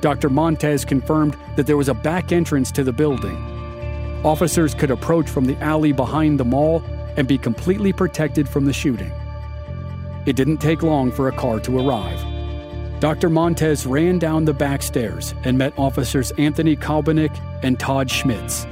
Dr. 0.02 0.30
Montez 0.30 0.86
confirmed 0.86 1.36
that 1.58 1.68
there 1.68 1.78
was 1.78 1.90
a 1.90 1.94
back 1.94 2.32
entrance 2.32 2.72
to 2.72 2.84
the 2.84 2.94
building. 2.94 3.36
Officers 4.24 4.74
could 4.74 4.92
approach 4.92 5.30
from 5.30 5.46
the 5.46 5.58
alley 5.58 5.92
behind 5.92 6.40
the 6.40 6.46
mall 6.46 6.84
and 7.18 7.28
be 7.28 7.38
completely 7.38 7.92
protected 7.92 8.48
from 8.48 8.66
the 8.66 8.74
shooting. 8.74 9.12
It 10.26 10.36
didn't 10.36 10.58
take 10.58 10.84
long 10.84 11.12
for 11.12 11.28
a 11.28 11.36
car 11.36 11.60
to 11.62 11.80
arrive. 11.80 12.20
Dr. 13.00 13.30
Montez 13.30 13.86
ran 13.86 14.20
down 14.20 14.46
the 14.46 14.54
back 14.54 14.84
stairs 14.84 15.34
and 15.44 15.58
met 15.58 15.74
officers 15.78 16.32
Anthony 16.32 16.76
Kalbanick 16.76 17.38
and 17.64 17.80
Todd 17.80 18.12
Schmitz. 18.12 18.66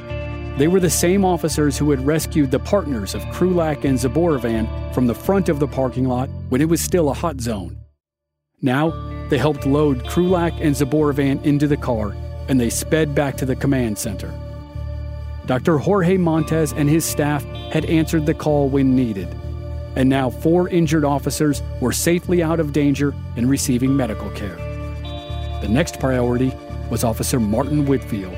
They 0.58 0.68
were 0.68 0.80
the 0.80 0.90
same 0.90 1.24
officers 1.24 1.78
who 1.78 1.92
had 1.92 2.06
rescued 2.06 2.52
the 2.52 2.60
partners 2.60 3.14
of 3.14 3.22
Krulak 3.26 3.84
and 3.86 3.98
Zboravan 3.98 4.94
from 4.94 5.08
the 5.08 5.16
front 5.16 5.50
of 5.50 5.60
the 5.60 5.68
parking 5.68 6.08
lot 6.08 6.30
when 6.50 6.62
it 6.62 6.70
was 6.70 6.82
still 6.82 7.10
a 7.10 7.14
hot 7.14 7.40
zone. 7.40 7.78
Now, 8.62 8.92
they 9.30 9.38
helped 9.38 9.66
load 9.66 10.04
Krulak 10.06 10.60
and 10.60 10.76
Zboravan 10.76 11.44
into 11.44 11.68
the 11.68 11.78
car, 11.78 12.16
and 12.48 12.60
they 12.60 12.70
sped 12.70 13.14
back 13.14 13.38
to 13.38 13.46
the 13.46 13.56
command 13.56 13.98
center. 13.98 14.34
Dr. 15.46 15.78
Jorge 15.78 16.18
Montez 16.18 16.74
and 16.74 16.90
his 16.90 17.06
staff 17.06 17.44
had 17.72 17.86
answered 17.86 18.26
the 18.26 18.34
call 18.34 18.70
when 18.70 18.96
needed 18.96 19.34
and 19.98 20.08
now 20.08 20.30
four 20.30 20.70
injured 20.70 21.04
officers 21.04 21.64
were 21.82 21.92
safely 21.92 22.44
out 22.44 22.60
of 22.60 22.72
danger 22.72 23.16
and 23.36 23.50
receiving 23.50 23.98
medical 23.98 24.30
care. 24.30 24.56
The 25.62 25.68
next 25.68 26.00
priority 26.00 26.54
was 26.92 27.04
Officer 27.04 27.40
Martin 27.40 27.88
Whitfield. 27.88 28.38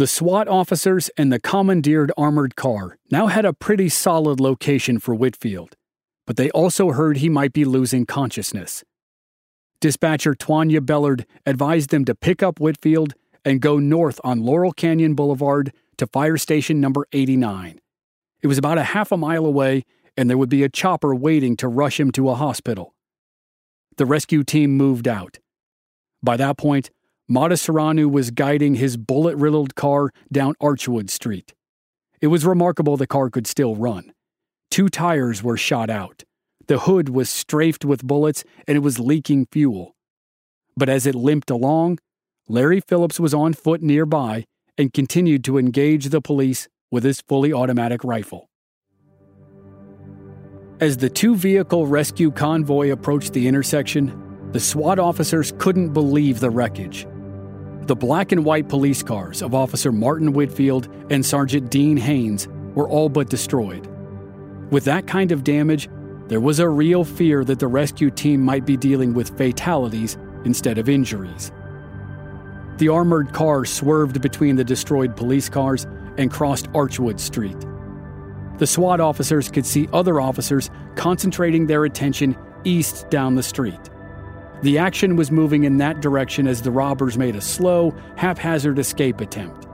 The 0.00 0.06
SWAT 0.06 0.48
officers 0.48 1.10
and 1.18 1.30
the 1.30 1.38
commandeered 1.38 2.10
armored 2.16 2.56
car 2.56 2.96
now 3.10 3.26
had 3.26 3.44
a 3.44 3.52
pretty 3.52 3.90
solid 3.90 4.40
location 4.40 4.98
for 4.98 5.14
Whitfield, 5.14 5.76
but 6.26 6.38
they 6.38 6.48
also 6.52 6.92
heard 6.92 7.18
he 7.18 7.28
might 7.28 7.52
be 7.52 7.66
losing 7.66 8.06
consciousness. 8.06 8.82
Dispatcher 9.78 10.34
Twania 10.34 10.80
Bellard 10.80 11.26
advised 11.44 11.90
them 11.90 12.06
to 12.06 12.14
pick 12.14 12.42
up 12.42 12.58
Whitfield 12.58 13.12
and 13.44 13.60
go 13.60 13.78
north 13.78 14.18
on 14.24 14.42
Laurel 14.42 14.72
Canyon 14.72 15.12
Boulevard 15.12 15.70
to 15.98 16.06
fire 16.06 16.38
station 16.38 16.80
number 16.80 17.06
89. 17.12 17.78
It 18.40 18.46
was 18.46 18.56
about 18.56 18.78
a 18.78 18.84
half 18.84 19.12
a 19.12 19.18
mile 19.18 19.44
away, 19.44 19.84
and 20.16 20.30
there 20.30 20.38
would 20.38 20.48
be 20.48 20.64
a 20.64 20.70
chopper 20.70 21.14
waiting 21.14 21.58
to 21.58 21.68
rush 21.68 22.00
him 22.00 22.10
to 22.12 22.30
a 22.30 22.34
hospital. 22.36 22.94
The 23.98 24.06
rescue 24.06 24.44
team 24.44 24.78
moved 24.78 25.06
out. 25.06 25.40
By 26.22 26.38
that 26.38 26.56
point, 26.56 26.88
Mata 27.32 28.08
was 28.08 28.32
guiding 28.32 28.74
his 28.74 28.96
bullet 28.96 29.36
riddled 29.36 29.76
car 29.76 30.10
down 30.32 30.56
Archwood 30.60 31.08
Street. 31.10 31.54
It 32.20 32.26
was 32.26 32.44
remarkable 32.44 32.96
the 32.96 33.06
car 33.06 33.30
could 33.30 33.46
still 33.46 33.76
run. 33.76 34.12
Two 34.68 34.88
tires 34.88 35.40
were 35.40 35.56
shot 35.56 35.90
out. 35.90 36.24
The 36.66 36.80
hood 36.80 37.08
was 37.08 37.30
strafed 37.30 37.84
with 37.84 38.04
bullets 38.04 38.42
and 38.66 38.74
it 38.74 38.80
was 38.80 38.98
leaking 38.98 39.46
fuel. 39.52 39.94
But 40.76 40.88
as 40.88 41.06
it 41.06 41.14
limped 41.14 41.50
along, 41.50 42.00
Larry 42.48 42.80
Phillips 42.80 43.20
was 43.20 43.32
on 43.32 43.52
foot 43.52 43.80
nearby 43.80 44.44
and 44.76 44.92
continued 44.92 45.44
to 45.44 45.56
engage 45.56 46.06
the 46.06 46.20
police 46.20 46.68
with 46.90 47.04
his 47.04 47.20
fully 47.28 47.52
automatic 47.52 48.02
rifle. 48.02 48.48
As 50.80 50.96
the 50.96 51.08
two 51.08 51.36
vehicle 51.36 51.86
rescue 51.86 52.32
convoy 52.32 52.90
approached 52.90 53.34
the 53.34 53.46
intersection, 53.46 54.50
the 54.50 54.58
SWAT 54.58 54.98
officers 54.98 55.52
couldn't 55.58 55.92
believe 55.92 56.40
the 56.40 56.50
wreckage. 56.50 57.06
The 57.90 57.96
black 57.96 58.30
and 58.30 58.44
white 58.44 58.68
police 58.68 59.02
cars 59.02 59.42
of 59.42 59.52
Officer 59.52 59.90
Martin 59.90 60.32
Whitfield 60.32 60.86
and 61.10 61.26
Sergeant 61.26 61.72
Dean 61.72 61.96
Haynes 61.96 62.46
were 62.76 62.88
all 62.88 63.08
but 63.08 63.28
destroyed. 63.28 63.84
With 64.70 64.84
that 64.84 65.08
kind 65.08 65.32
of 65.32 65.42
damage, 65.42 65.88
there 66.28 66.38
was 66.38 66.60
a 66.60 66.68
real 66.68 67.02
fear 67.02 67.42
that 67.44 67.58
the 67.58 67.66
rescue 67.66 68.08
team 68.08 68.42
might 68.42 68.64
be 68.64 68.76
dealing 68.76 69.12
with 69.12 69.36
fatalities 69.36 70.16
instead 70.44 70.78
of 70.78 70.88
injuries. 70.88 71.50
The 72.78 72.90
armored 72.90 73.32
car 73.32 73.64
swerved 73.64 74.20
between 74.20 74.54
the 74.54 74.62
destroyed 74.62 75.16
police 75.16 75.48
cars 75.48 75.88
and 76.16 76.30
crossed 76.30 76.70
Archwood 76.70 77.18
Street. 77.18 77.58
The 78.58 78.68
SWAT 78.68 79.00
officers 79.00 79.50
could 79.50 79.66
see 79.66 79.88
other 79.92 80.20
officers 80.20 80.70
concentrating 80.94 81.66
their 81.66 81.86
attention 81.86 82.36
east 82.62 83.10
down 83.10 83.34
the 83.34 83.42
street. 83.42 83.80
The 84.62 84.76
action 84.76 85.16
was 85.16 85.30
moving 85.30 85.64
in 85.64 85.78
that 85.78 86.00
direction 86.00 86.46
as 86.46 86.60
the 86.60 86.70
robbers 86.70 87.16
made 87.16 87.34
a 87.34 87.40
slow, 87.40 87.94
haphazard 88.16 88.78
escape 88.78 89.20
attempt. 89.20 89.66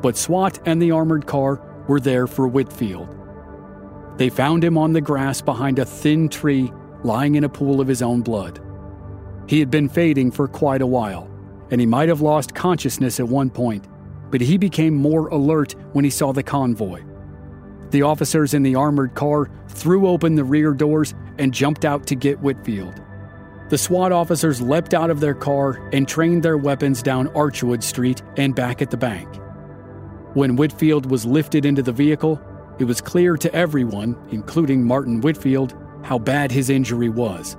But 0.00 0.16
SWAT 0.16 0.58
and 0.66 0.80
the 0.80 0.92
armored 0.92 1.26
car 1.26 1.60
were 1.88 2.00
there 2.00 2.26
for 2.26 2.48
Whitfield. 2.48 3.14
They 4.16 4.30
found 4.30 4.64
him 4.64 4.78
on 4.78 4.92
the 4.92 5.00
grass 5.00 5.42
behind 5.42 5.78
a 5.78 5.84
thin 5.84 6.28
tree, 6.28 6.72
lying 7.02 7.34
in 7.34 7.44
a 7.44 7.48
pool 7.48 7.80
of 7.80 7.88
his 7.88 8.00
own 8.00 8.22
blood. 8.22 8.60
He 9.46 9.60
had 9.60 9.70
been 9.70 9.90
fading 9.90 10.30
for 10.30 10.48
quite 10.48 10.80
a 10.80 10.86
while, 10.86 11.28
and 11.70 11.80
he 11.80 11.86
might 11.86 12.08
have 12.08 12.22
lost 12.22 12.54
consciousness 12.54 13.20
at 13.20 13.28
one 13.28 13.50
point, 13.50 13.86
but 14.30 14.40
he 14.40 14.56
became 14.56 14.94
more 14.94 15.28
alert 15.28 15.74
when 15.92 16.04
he 16.04 16.10
saw 16.10 16.32
the 16.32 16.42
convoy. 16.42 17.02
The 17.90 18.02
officers 18.02 18.54
in 18.54 18.62
the 18.62 18.74
armored 18.74 19.14
car 19.14 19.50
threw 19.68 20.08
open 20.08 20.34
the 20.34 20.44
rear 20.44 20.72
doors 20.72 21.12
and 21.38 21.52
jumped 21.52 21.84
out 21.84 22.06
to 22.06 22.14
get 22.14 22.40
Whitfield. 22.40 23.03
The 23.74 23.78
SWAT 23.78 24.12
officers 24.12 24.62
leapt 24.62 24.94
out 24.94 25.10
of 25.10 25.18
their 25.18 25.34
car 25.34 25.90
and 25.92 26.06
trained 26.06 26.44
their 26.44 26.56
weapons 26.56 27.02
down 27.02 27.26
Archwood 27.30 27.82
Street 27.82 28.22
and 28.36 28.54
back 28.54 28.80
at 28.80 28.92
the 28.92 28.96
bank. 28.96 29.28
When 30.34 30.54
Whitfield 30.54 31.10
was 31.10 31.26
lifted 31.26 31.66
into 31.66 31.82
the 31.82 31.90
vehicle, 31.90 32.40
it 32.78 32.84
was 32.84 33.00
clear 33.00 33.36
to 33.36 33.52
everyone, 33.52 34.16
including 34.30 34.86
Martin 34.86 35.20
Whitfield, 35.20 35.74
how 36.04 36.20
bad 36.20 36.52
his 36.52 36.70
injury 36.70 37.08
was. 37.08 37.56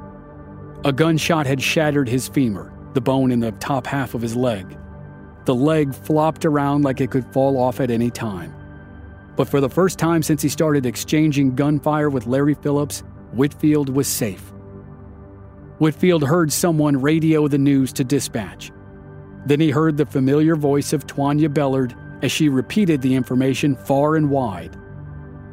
A 0.85 0.93
gunshot 0.93 1.45
had 1.47 1.61
shattered 1.61 2.07
his 2.07 2.29
femur, 2.29 2.71
the 2.93 3.01
bone 3.01 3.29
in 3.29 3.41
the 3.41 3.51
top 3.51 3.85
half 3.85 4.13
of 4.13 4.21
his 4.21 4.37
leg. 4.37 4.77
The 5.43 5.53
leg 5.53 5.93
flopped 5.93 6.45
around 6.45 6.83
like 6.83 7.01
it 7.01 7.11
could 7.11 7.25
fall 7.33 7.57
off 7.57 7.81
at 7.81 7.91
any 7.91 8.09
time. 8.09 8.55
But 9.35 9.49
for 9.49 9.59
the 9.59 9.69
first 9.69 9.99
time 9.99 10.23
since 10.23 10.41
he 10.41 10.47
started 10.47 10.85
exchanging 10.85 11.55
gunfire 11.55 12.09
with 12.09 12.25
Larry 12.25 12.53
Phillips, 12.53 13.03
Whitfield 13.33 13.89
was 13.89 14.07
safe. 14.07 14.53
Whitfield 15.77 16.23
heard 16.23 16.53
someone 16.53 17.01
radio 17.01 17.47
the 17.47 17.57
news 17.57 17.91
to 17.93 18.03
dispatch. 18.03 18.71
Then 19.45 19.59
he 19.59 19.71
heard 19.71 19.97
the 19.97 20.05
familiar 20.05 20.55
voice 20.55 20.93
of 20.93 21.05
Tanya 21.05 21.49
Bellard 21.49 21.95
as 22.21 22.31
she 22.31 22.49
repeated 22.49 23.01
the 23.01 23.13
information 23.13 23.75
far 23.75 24.15
and 24.15 24.29
wide. 24.29 24.75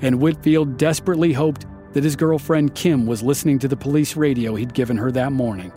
And 0.00 0.20
Whitfield 0.20 0.78
desperately 0.78 1.32
hoped 1.32 1.66
that 1.92 2.04
his 2.04 2.16
girlfriend 2.16 2.74
Kim 2.74 3.06
was 3.06 3.22
listening 3.22 3.58
to 3.60 3.68
the 3.68 3.76
police 3.76 4.16
radio 4.16 4.54
he'd 4.54 4.74
given 4.74 4.96
her 4.96 5.10
that 5.12 5.32
morning. 5.32 5.72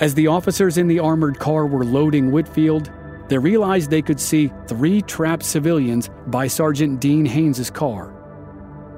As 0.00 0.14
the 0.14 0.26
officers 0.26 0.76
in 0.76 0.88
the 0.88 0.98
armored 0.98 1.38
car 1.38 1.66
were 1.66 1.84
loading 1.84 2.32
Whitfield, 2.32 2.90
they 3.28 3.38
realized 3.38 3.90
they 3.90 4.02
could 4.02 4.20
see 4.20 4.50
three 4.66 5.02
trapped 5.02 5.44
civilians 5.44 6.10
by 6.26 6.48
Sergeant 6.48 7.00
Dean 7.00 7.24
Haynes's 7.24 7.70
car. 7.70 8.12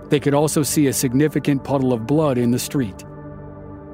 They 0.09 0.21
could 0.21 0.35
also 0.35 0.63
see 0.63 0.87
a 0.87 0.93
significant 0.93 1.65
puddle 1.65 1.93
of 1.93 2.07
blood 2.07 2.39
in 2.39 2.51
the 2.51 2.59
street. 2.59 3.05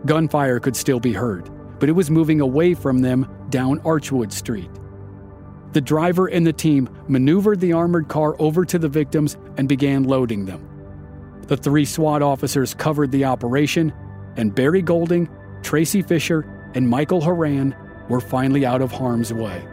Gunfire 0.06 0.60
could 0.60 0.76
still 0.76 1.00
be 1.00 1.12
heard, 1.12 1.50
but 1.78 1.88
it 1.88 1.92
was 1.92 2.10
moving 2.10 2.40
away 2.40 2.74
from 2.74 3.00
them 3.00 3.28
down 3.50 3.80
Archwood 3.80 4.32
Street. 4.32 4.70
The 5.72 5.80
driver 5.80 6.26
and 6.26 6.46
the 6.46 6.52
team 6.52 6.88
maneuvered 7.08 7.60
the 7.60 7.74
armored 7.74 8.08
car 8.08 8.36
over 8.38 8.64
to 8.64 8.78
the 8.78 8.88
victims 8.88 9.36
and 9.56 9.68
began 9.68 10.04
loading 10.04 10.46
them. 10.46 10.66
The 11.42 11.56
three 11.56 11.84
SWAT 11.84 12.22
officers 12.22 12.74
covered 12.74 13.10
the 13.10 13.24
operation, 13.24 13.92
and 14.36 14.54
Barry 14.54 14.82
Golding, 14.82 15.28
Tracy 15.62 16.02
Fisher, 16.02 16.46
and 16.74 16.88
Michael 16.88 17.20
Horan 17.20 17.74
were 18.08 18.20
finally 18.20 18.64
out 18.64 18.82
of 18.82 18.92
harm's 18.92 19.32
way. 19.32 19.66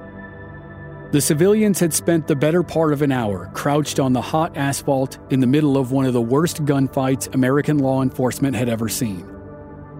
The 1.11 1.21
civilians 1.21 1.79
had 1.79 1.93
spent 1.93 2.27
the 2.27 2.35
better 2.35 2.63
part 2.63 2.91
of 2.91 3.01
an 3.01 3.11
hour 3.11 3.49
crouched 3.53 3.99
on 3.99 4.11
the 4.11 4.21
hot 4.21 4.57
asphalt 4.57 5.17
in 5.29 5.39
the 5.39 5.47
middle 5.47 5.77
of 5.77 5.91
one 5.91 6.05
of 6.05 6.13
the 6.13 6.21
worst 6.21 6.65
gunfights 6.65 7.33
American 7.33 7.77
law 7.77 8.01
enforcement 8.01 8.55
had 8.55 8.67
ever 8.67 8.89
seen. 8.89 9.34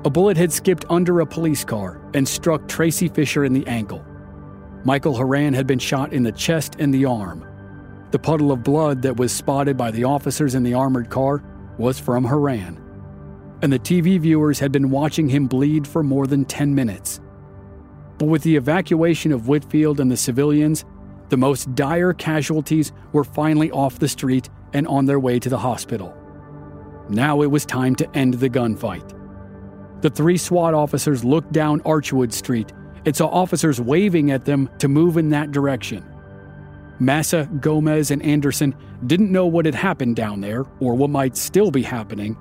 A 0.05 0.09
bullet 0.09 0.37
had 0.37 0.53
skipped 0.53 0.85
under 0.87 1.19
a 1.19 1.25
police 1.25 1.63
car 1.63 1.99
and 2.13 2.27
struck 2.27 2.67
Tracy 2.67 3.07
Fisher 3.07 3.43
in 3.43 3.53
the 3.53 3.65
ankle. 3.65 4.05
Michael 4.83 5.15
Horan 5.15 5.55
had 5.55 5.65
been 5.65 5.79
shot 5.79 6.13
in 6.13 6.21
the 6.21 6.31
chest 6.31 6.75
and 6.77 6.93
the 6.93 7.05
arm. 7.05 7.43
The 8.11 8.19
puddle 8.19 8.51
of 8.51 8.63
blood 8.63 9.01
that 9.01 9.17
was 9.17 9.31
spotted 9.31 9.77
by 9.77 9.89
the 9.89 10.03
officers 10.03 10.53
in 10.53 10.61
the 10.61 10.75
armored 10.75 11.09
car 11.09 11.43
was 11.79 11.99
from 11.99 12.23
Horan. 12.23 12.79
And 13.63 13.73
the 13.73 13.79
TV 13.79 14.19
viewers 14.19 14.59
had 14.59 14.71
been 14.71 14.91
watching 14.91 15.27
him 15.27 15.47
bleed 15.47 15.87
for 15.87 16.03
more 16.03 16.27
than 16.27 16.45
10 16.45 16.75
minutes. 16.75 17.19
But 18.19 18.27
with 18.27 18.43
the 18.43 18.57
evacuation 18.57 19.31
of 19.31 19.47
Whitfield 19.47 19.99
and 19.99 20.11
the 20.11 20.17
civilians, 20.17 20.85
the 21.29 21.37
most 21.37 21.73
dire 21.73 22.13
casualties 22.13 22.91
were 23.11 23.23
finally 23.23 23.71
off 23.71 23.97
the 23.97 24.07
street 24.07 24.49
and 24.71 24.87
on 24.87 25.07
their 25.07 25.19
way 25.19 25.39
to 25.39 25.49
the 25.49 25.57
hospital. 25.57 26.15
Now 27.09 27.41
it 27.41 27.49
was 27.49 27.65
time 27.65 27.95
to 27.95 28.15
end 28.15 28.35
the 28.35 28.51
gunfight. 28.51 29.24
The 30.05 30.11
three 30.11 30.37
SWAT 30.37 30.75
officers 30.75 31.25
looked 31.25 31.51
down 31.51 31.81
Archwood 31.81 32.31
Street 32.31 32.71
and 33.07 33.15
saw 33.15 33.25
officers 33.25 33.81
waving 33.81 34.29
at 34.29 34.45
them 34.45 34.69
to 34.77 34.87
move 34.87 35.17
in 35.17 35.31
that 35.31 35.51
direction. 35.51 36.05
Massa, 36.99 37.49
Gomez, 37.59 38.11
and 38.11 38.21
Anderson 38.21 38.75
didn't 39.07 39.31
know 39.31 39.47
what 39.47 39.65
had 39.65 39.73
happened 39.73 40.15
down 40.15 40.41
there 40.41 40.63
or 40.79 40.93
what 40.93 41.09
might 41.09 41.35
still 41.35 41.71
be 41.71 41.81
happening, 41.81 42.37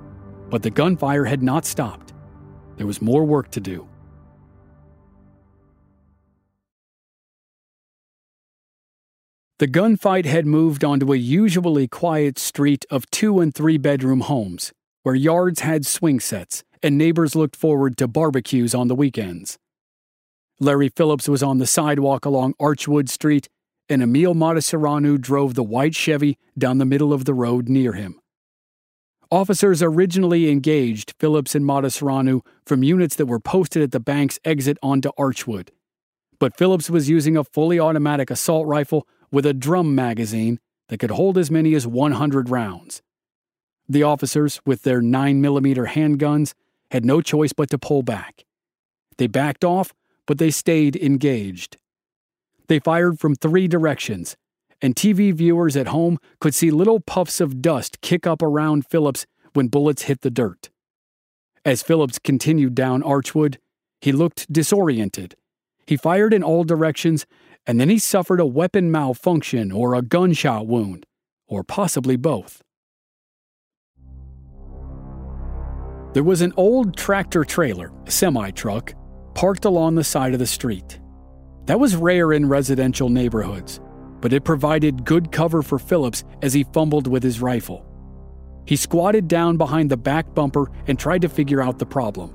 but 0.51 0.61
the 0.61 0.69
gunfire 0.69 1.25
had 1.25 1.41
not 1.41 1.65
stopped. 1.65 2.13
There 2.77 2.85
was 2.85 3.01
more 3.01 3.25
work 3.25 3.49
to 3.49 3.59
do. 3.59 3.89
The 9.57 9.67
gunfight 9.67 10.25
had 10.25 10.45
moved 10.45 10.83
onto 10.83 11.11
a 11.11 11.17
usually 11.17 11.87
quiet 11.87 12.37
street 12.37 12.85
of 12.91 13.09
two 13.09 13.39
and 13.39 13.55
three 13.55 13.79
bedroom 13.79 14.19
homes, 14.19 14.71
where 15.05 15.13
yards 15.13 15.59
had 15.59 15.85
swing 15.85 16.19
sets 16.19 16.63
and 16.81 16.97
neighbors 16.97 17.35
looked 17.35 17.55
forward 17.55 17.95
to 17.95 18.07
barbecues 18.07 18.73
on 18.73 18.87
the 18.87 18.95
weekends. 18.95 19.59
Larry 20.59 20.89
Phillips 20.89 21.29
was 21.29 21.43
on 21.43 21.59
the 21.59 21.67
sidewalk 21.67 22.25
along 22.25 22.55
Archwood 22.59 23.07
Street, 23.07 23.47
and 23.87 24.01
Emil 24.01 24.33
Matasareanu 24.33 25.21
drove 25.21 25.53
the 25.53 25.61
white 25.61 25.93
Chevy 25.93 26.39
down 26.57 26.79
the 26.79 26.85
middle 26.85 27.13
of 27.13 27.25
the 27.25 27.35
road 27.35 27.69
near 27.69 27.93
him. 27.93 28.19
Officers 29.29 29.83
originally 29.83 30.49
engaged 30.49 31.13
Phillips 31.19 31.53
and 31.53 31.65
Matasareanu 31.65 32.41
from 32.65 32.81
units 32.81 33.15
that 33.17 33.27
were 33.27 33.39
posted 33.39 33.83
at 33.83 33.91
the 33.91 33.99
bank's 33.99 34.39
exit 34.43 34.79
onto 34.81 35.11
Archwood, 35.19 35.69
but 36.39 36.57
Phillips 36.57 36.89
was 36.89 37.11
using 37.11 37.37
a 37.37 37.43
fully 37.43 37.79
automatic 37.79 38.31
assault 38.31 38.65
rifle 38.65 39.07
with 39.31 39.45
a 39.45 39.53
drum 39.53 39.93
magazine 39.93 40.59
that 40.89 40.97
could 40.97 41.11
hold 41.11 41.37
as 41.37 41.51
many 41.51 41.75
as 41.75 41.85
100 41.85 42.49
rounds. 42.49 43.03
The 43.87 44.03
officers, 44.03 44.59
with 44.65 44.81
their 44.81 45.01
9mm 45.01 45.87
handguns, 45.87 46.53
had 46.91 47.05
no 47.05 47.21
choice 47.21 47.53
but 47.53 47.69
to 47.69 47.77
pull 47.77 48.01
back. 48.01 48.45
They 49.17 49.27
backed 49.27 49.63
off, 49.63 49.93
but 50.25 50.37
they 50.37 50.51
stayed 50.51 50.95
engaged. 50.95 51.77
They 52.67 52.79
fired 52.79 53.19
from 53.19 53.35
three 53.35 53.67
directions, 53.67 54.35
and 54.81 54.95
TV 54.95 55.33
viewers 55.33 55.77
at 55.77 55.87
home 55.87 56.17
could 56.39 56.55
see 56.55 56.71
little 56.71 56.99
puffs 56.99 57.39
of 57.39 57.61
dust 57.61 58.01
kick 58.01 58.25
up 58.25 58.41
around 58.41 58.87
Phillips 58.87 59.25
when 59.53 59.67
bullets 59.67 60.03
hit 60.03 60.21
the 60.21 60.31
dirt. 60.31 60.69
As 61.63 61.83
Phillips 61.83 62.19
continued 62.19 62.75
down 62.75 63.01
Archwood, 63.01 63.57
he 64.01 64.11
looked 64.11 64.51
disoriented. 64.51 65.35
He 65.87 65.97
fired 65.97 66.33
in 66.33 66.43
all 66.43 66.63
directions, 66.63 67.25
and 67.65 67.79
then 67.79 67.89
he 67.89 67.99
suffered 67.99 68.39
a 68.39 68.45
weapon 68.45 68.91
malfunction 68.91 69.71
or 69.71 69.93
a 69.93 70.01
gunshot 70.01 70.67
wound, 70.67 71.05
or 71.47 71.63
possibly 71.63 72.15
both. 72.15 72.61
There 76.15 76.23
was 76.23 76.39
an 76.39 76.53
old 76.55 76.95
tractor 76.95 77.43
trailer, 77.43 77.91
a 78.05 78.09
semi 78.09 78.49
truck, 78.51 78.93
parked 79.33 79.65
along 79.65 79.95
the 79.95 80.03
side 80.05 80.31
of 80.31 80.39
the 80.39 80.47
street. 80.47 81.01
That 81.65 81.77
was 81.77 81.97
rare 81.97 82.31
in 82.31 82.47
residential 82.47 83.09
neighborhoods, 83.09 83.81
but 84.21 84.31
it 84.31 84.45
provided 84.45 85.03
good 85.03 85.33
cover 85.33 85.61
for 85.61 85.77
Phillips 85.77 86.23
as 86.41 86.53
he 86.53 86.63
fumbled 86.71 87.07
with 87.07 87.21
his 87.21 87.41
rifle. 87.41 87.85
He 88.65 88.77
squatted 88.77 89.27
down 89.27 89.57
behind 89.57 89.91
the 89.91 89.97
back 89.97 90.33
bumper 90.33 90.71
and 90.87 90.97
tried 90.97 91.21
to 91.23 91.27
figure 91.27 91.61
out 91.61 91.79
the 91.79 91.85
problem. 91.85 92.33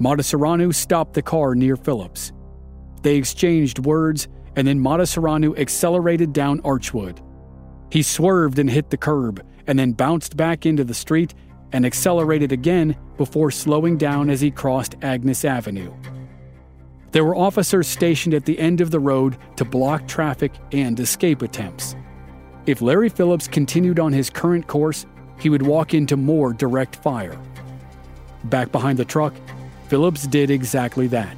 Matasareanu 0.00 0.74
stopped 0.74 1.12
the 1.12 1.20
car 1.20 1.54
near 1.54 1.76
Phillips. 1.76 2.32
They 3.02 3.16
exchanged 3.16 3.80
words, 3.80 4.28
and 4.56 4.66
then 4.66 4.80
Matasareanu 4.80 5.58
accelerated 5.58 6.32
down 6.32 6.62
Archwood. 6.62 7.18
He 7.90 8.02
swerved 8.02 8.58
and 8.58 8.70
hit 8.70 8.88
the 8.88 8.96
curb, 8.96 9.44
and 9.66 9.78
then 9.78 9.92
bounced 9.92 10.38
back 10.38 10.64
into 10.64 10.84
the 10.84 10.94
street 10.94 11.34
and 11.72 11.86
accelerated 11.86 12.52
again 12.52 12.96
before 13.16 13.50
slowing 13.50 13.96
down 13.96 14.30
as 14.30 14.40
he 14.40 14.50
crossed 14.50 14.96
Agnes 15.02 15.44
Avenue. 15.44 15.92
There 17.12 17.24
were 17.24 17.36
officers 17.36 17.88
stationed 17.88 18.34
at 18.34 18.46
the 18.46 18.58
end 18.58 18.80
of 18.80 18.90
the 18.90 19.00
road 19.00 19.36
to 19.56 19.64
block 19.64 20.08
traffic 20.08 20.52
and 20.72 20.98
escape 20.98 21.42
attempts. 21.42 21.94
If 22.66 22.80
Larry 22.80 23.08
Phillips 23.08 23.48
continued 23.48 23.98
on 23.98 24.12
his 24.12 24.30
current 24.30 24.66
course, 24.66 25.04
he 25.38 25.50
would 25.50 25.62
walk 25.62 25.94
into 25.94 26.16
more 26.16 26.52
direct 26.52 26.96
fire. 26.96 27.38
Back 28.44 28.72
behind 28.72 28.98
the 28.98 29.04
truck, 29.04 29.34
Phillips 29.88 30.26
did 30.26 30.50
exactly 30.50 31.06
that. 31.08 31.36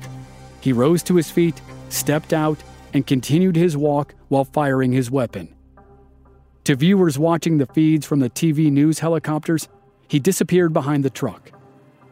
He 0.60 0.72
rose 0.72 1.02
to 1.04 1.16
his 1.16 1.30
feet, 1.30 1.60
stepped 1.88 2.32
out, 2.32 2.62
and 2.92 3.06
continued 3.06 3.56
his 3.56 3.76
walk 3.76 4.14
while 4.28 4.44
firing 4.44 4.92
his 4.92 5.10
weapon. 5.10 5.54
To 6.64 6.76
viewers 6.76 7.18
watching 7.18 7.58
the 7.58 7.66
feeds 7.66 8.06
from 8.06 8.20
the 8.20 8.30
TV 8.30 8.70
news 8.70 9.00
helicopters, 9.00 9.68
he 10.14 10.20
disappeared 10.20 10.72
behind 10.72 11.04
the 11.04 11.10
truck. 11.10 11.50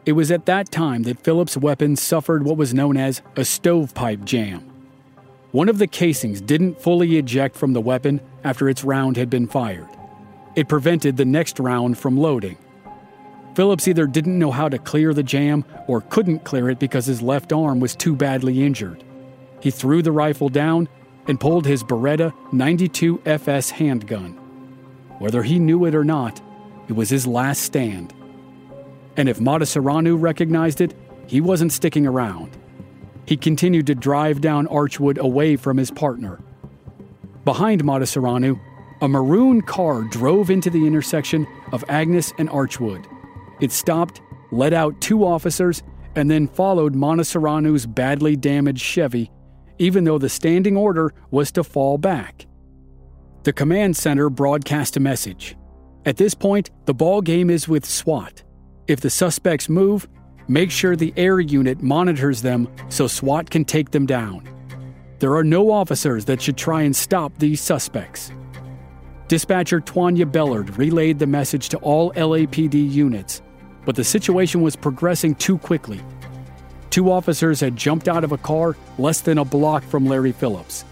It 0.05 0.15
was 0.15 0.33
at 0.33 0.47
that 0.47 0.73
time 0.73 1.05
that 1.05 1.23
Phillips' 1.23 1.57
weapon 1.57 1.95
suffered 1.95 2.43
what 2.43 2.57
was 2.57 2.75
known 2.75 2.97
as 2.97 3.23
a 3.37 3.45
stovepipe 3.45 4.25
jam. 4.25 4.69
One 5.53 5.69
of 5.69 5.79
the 5.79 5.87
casings 5.87 6.41
didn't 6.41 6.81
fully 6.81 7.17
eject 7.17 7.55
from 7.55 7.75
the 7.75 7.81
weapon 7.81 8.21
after 8.43 8.69
its 8.69 8.83
round 8.83 9.17
had 9.17 9.31
been 9.31 9.47
fired. 9.47 9.87
It 10.57 10.67
prevented 10.67 11.17
the 11.17 11.25
next 11.25 11.61
round 11.61 11.97
from 11.97 12.17
loading. 12.17 12.59
Phillips 13.55 13.87
either 13.87 14.09
didn't 14.09 14.37
know 14.37 14.51
how 14.51 14.69
to 14.69 14.81
clear 14.81 15.15
the 15.15 15.23
jam 15.23 15.65
or 15.87 16.01
couldn't 16.01 16.43
clear 16.43 16.71
it 16.71 16.81
because 16.81 17.07
his 17.07 17.23
left 17.23 17.53
arm 17.53 17.79
was 17.79 17.95
too 17.95 18.17
badly 18.17 18.65
injured. 18.65 19.05
He 19.61 19.71
threw 19.71 20.03
the 20.03 20.11
rifle 20.11 20.49
down 20.49 20.89
and 21.29 21.39
pulled 21.39 21.67
his 21.67 21.85
Beretta 21.85 22.35
92 22.53 23.23
FS 23.25 23.71
handgun. 23.71 24.33
Whether 25.21 25.45
he 25.45 25.61
knew 25.61 25.85
it 25.85 25.95
or 25.95 26.03
not, 26.03 26.43
it 26.93 26.97
was 26.97 27.09
his 27.09 27.27
last 27.27 27.63
stand. 27.63 28.13
And 29.17 29.27
if 29.27 29.39
Matasareanu 29.39 30.21
recognized 30.21 30.83
it, 30.83 30.95
he 31.27 31.41
wasn't 31.41 31.73
sticking 31.73 32.07
around. 32.07 32.55
He 33.25 33.39
continued 33.39 33.87
to 33.87 33.95
drive 33.95 34.43
down 34.43 34.67
Archwood 34.67 35.17
away 35.17 35.57
from 35.57 35.79
his 35.79 35.91
partner. 35.91 36.39
Behind 37.47 37.83
Matasareanu, 37.83 38.61
a 39.01 39.09
maroon 39.09 39.63
car 39.63 40.03
drove 40.03 40.51
into 40.51 40.69
the 40.69 40.87
intersection 40.87 41.47
of 41.73 41.83
Agnes 41.89 42.35
and 42.37 42.51
Archwood. 42.51 43.07
It 43.63 43.73
stopped, 43.73 44.21
let 44.51 44.75
out 44.75 45.01
two 45.01 45.25
officers, 45.25 45.83
and 46.15 46.31
then 46.31 46.47
followed 46.47 46.95
Matasareanu's 46.95 47.87
badly 47.87 48.37
damaged 48.37 48.83
Chevy, 48.83 49.31
even 49.79 50.05
though 50.05 50.19
the 50.19 50.29
standing 50.29 50.77
order 50.77 51.15
was 51.31 51.53
to 51.53 51.65
fall 51.65 51.97
back. 51.97 52.45
The 53.45 53.55
command 53.55 53.97
center 53.97 54.29
broadcast 54.29 54.99
a 54.99 55.01
message. 55.01 55.57
At 56.05 56.17
this 56.17 56.35
point, 56.35 56.71
the 56.87 56.95
ball 56.95 57.23
game 57.23 57.49
is 57.49 57.69
with 57.69 57.85
SWAT. 57.85 58.43
If 58.89 59.01
the 59.01 59.11
suspects 59.11 59.69
move, 59.69 60.09
make 60.49 60.71
sure 60.71 60.97
the 60.97 61.15
air 61.17 61.39
unit 61.39 61.81
monitors 61.81 62.43
them 62.43 62.69
so 62.89 63.07
SWAT 63.07 63.49
can 63.49 63.65
take 63.65 63.93
them 63.93 64.07
down. 64.07 64.49
There 65.21 65.37
are 65.37 65.45
no 65.45 65.71
officers 65.71 66.25
that 66.25 66.43
should 66.43 66.57
try 66.57 66.83
and 66.83 66.95
stop 66.95 67.33
these 67.39 67.61
suspects. 67.61 68.33
Dispatcher 69.29 69.81
Tanya 69.81 70.27
Bellard 70.27 70.77
relayed 70.77 71.21
the 71.21 71.27
message 71.29 71.69
to 71.69 71.79
all 71.79 72.13
LAPD 72.15 72.91
units, 72.91 73.41
but 73.85 73.95
the 73.95 74.03
situation 74.03 74.61
was 74.61 74.75
progressing 74.75 75.37
too 75.37 75.57
quickly. 75.57 76.01
Two 76.91 77.13
officers 77.13 77.61
had 77.61 77.77
jumped 77.77 78.09
out 78.09 78.25
of 78.25 78.33
a 78.33 78.39
car 78.39 78.77
less 78.99 79.21
than 79.21 79.39
a 79.39 79.45
block 79.45 79.85
from 79.85 80.07
Larry 80.07 80.33
Phillips, 80.33 80.85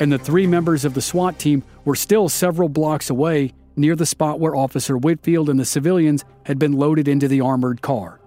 and 0.00 0.10
the 0.10 0.18
three 0.18 0.46
members 0.46 0.86
of 0.86 0.94
the 0.94 1.02
SWAT 1.02 1.38
team 1.38 1.62
were 1.84 1.94
still 1.94 2.30
several 2.30 2.70
blocks 2.70 3.10
away 3.10 3.52
near 3.78 3.96
the 3.96 4.06
spot 4.06 4.40
where 4.40 4.56
Officer 4.56 4.96
Whitfield 4.96 5.48
and 5.48 5.58
the 5.58 5.64
civilians 5.64 6.24
had 6.44 6.58
been 6.58 6.72
loaded 6.72 7.08
into 7.08 7.28
the 7.28 7.40
armored 7.40 7.82
car. 7.82 8.20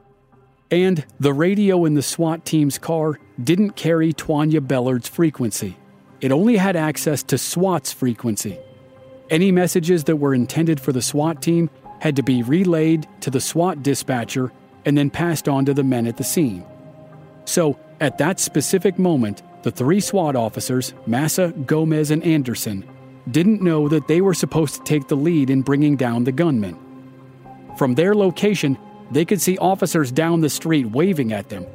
And 0.70 1.06
the 1.20 1.34
radio 1.34 1.86
in 1.86 1.96
the 1.96 2.02
SWAT 2.02 2.46
team's 2.46 2.78
car 2.78 3.20
didn't 3.44 3.72
carry 3.72 4.14
Tanya 4.14 4.62
Bellard's 4.62 5.10
frequency. 5.10 5.78
It 6.22 6.32
only 6.32 6.56
had 6.56 6.76
access 6.76 7.24
to 7.24 7.38
SWAT's 7.38 7.92
frequency. 7.92 8.58
Any 9.30 9.52
messages 9.52 10.06
that 10.06 10.16
were 10.16 10.34
intended 10.34 10.80
for 10.80 10.94
the 10.94 11.02
SWAT 11.02 11.42
team 11.42 11.70
had 12.00 12.16
to 12.16 12.24
be 12.24 12.44
relayed 12.44 13.08
to 13.22 13.30
the 13.30 13.42
SWAT 13.42 13.84
dispatcher 13.84 14.52
and 14.86 14.98
then 14.98 15.10
passed 15.10 15.48
on 15.48 15.66
to 15.66 15.74
the 15.74 15.84
men 15.84 16.08
at 16.08 16.18
the 16.18 16.24
scene. 16.24 16.66
So, 17.46 17.78
at 18.00 18.18
that 18.18 18.40
specific 18.40 18.98
moment, 18.98 19.42
the 19.64 19.72
three 19.72 20.00
SWAT 20.00 20.36
officers, 20.36 20.94
Massa, 21.06 21.50
Gomez, 21.66 22.12
and 22.12 22.24
Anderson, 22.24 22.84
didn't 23.30 23.62
know 23.62 23.88
that 23.88 24.08
they 24.08 24.22
were 24.22 24.34
supposed 24.34 24.76
to 24.76 24.84
take 24.84 25.08
the 25.08 25.16
lead 25.16 25.50
in 25.50 25.62
bringing 25.62 25.96
down 25.96 26.24
the 26.24 26.32
gunmen. 26.32 26.78
From 27.78 27.96
their 27.96 28.16
location, 28.16 28.78
they 29.12 29.26
could 29.26 29.42
see 29.42 29.58
officers 29.58 30.12
down 30.12 30.42
the 30.42 30.50
street 30.50 30.88
waving 30.88 31.34
at 31.34 31.50
them, 31.50 31.66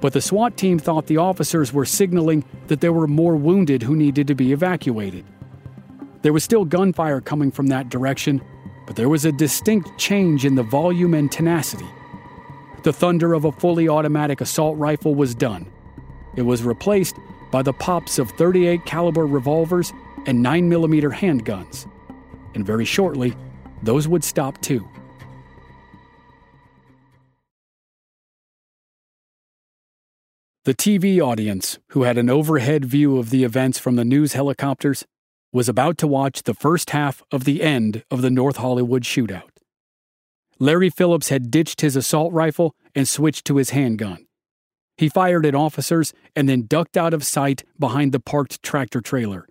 but 0.00 0.12
the 0.12 0.20
SWAT 0.20 0.56
team 0.56 0.78
thought 0.78 1.06
the 1.06 1.16
officers 1.16 1.72
were 1.72 1.84
signaling 1.84 2.44
that 2.68 2.80
there 2.80 2.92
were 2.92 3.06
more 3.06 3.36
wounded 3.36 3.82
who 3.82 3.96
needed 3.96 4.26
to 4.28 4.34
be 4.34 4.52
evacuated. 4.52 5.24
There 6.22 6.32
was 6.32 6.44
still 6.44 6.64
gunfire 6.64 7.20
coming 7.20 7.50
from 7.50 7.68
that 7.68 7.88
direction, 7.88 8.42
but 8.86 8.96
there 8.96 9.08
was 9.08 9.24
a 9.24 9.32
distinct 9.32 9.98
change 9.98 10.44
in 10.44 10.54
the 10.54 10.62
volume 10.62 11.14
and 11.14 11.30
tenacity. 11.30 11.88
The 12.84 12.92
thunder 12.92 13.34
of 13.34 13.44
a 13.44 13.52
fully 13.52 13.88
automatic 13.88 14.40
assault 14.40 14.78
rifle 14.78 15.14
was 15.14 15.34
done. 15.34 15.66
It 16.36 16.42
was 16.42 16.62
replaced 16.62 17.16
by 17.50 17.62
the 17.62 17.72
pops 17.72 18.18
of 18.18 18.30
38 18.30 18.84
caliber 18.84 19.26
revolvers 19.26 19.92
and 20.26 20.44
9mm 20.44 21.12
handguns. 21.12 21.90
And 22.54 22.66
very 22.66 22.84
shortly, 22.84 23.34
those 23.82 24.08
would 24.08 24.24
stop 24.24 24.60
too. 24.60 24.86
The 30.64 30.74
TV 30.74 31.20
audience, 31.20 31.78
who 31.90 32.02
had 32.02 32.18
an 32.18 32.28
overhead 32.28 32.84
view 32.84 33.18
of 33.18 33.30
the 33.30 33.44
events 33.44 33.78
from 33.78 33.94
the 33.94 34.04
news 34.04 34.32
helicopters, 34.32 35.06
was 35.52 35.68
about 35.68 35.96
to 35.98 36.08
watch 36.08 36.42
the 36.42 36.54
first 36.54 36.90
half 36.90 37.22
of 37.30 37.44
the 37.44 37.62
end 37.62 38.02
of 38.10 38.20
the 38.20 38.30
North 38.30 38.56
Hollywood 38.56 39.04
shootout. 39.04 39.50
Larry 40.58 40.90
Phillips 40.90 41.28
had 41.28 41.52
ditched 41.52 41.82
his 41.82 41.94
assault 41.94 42.32
rifle 42.32 42.74
and 42.96 43.06
switched 43.06 43.44
to 43.44 43.58
his 43.58 43.70
handgun. 43.70 44.26
He 44.96 45.08
fired 45.08 45.46
at 45.46 45.54
officers 45.54 46.12
and 46.34 46.48
then 46.48 46.66
ducked 46.66 46.96
out 46.96 47.14
of 47.14 47.24
sight 47.24 47.62
behind 47.78 48.12
the 48.12 48.20
parked 48.20 48.62
tractor 48.62 49.00
trailer. 49.00 49.46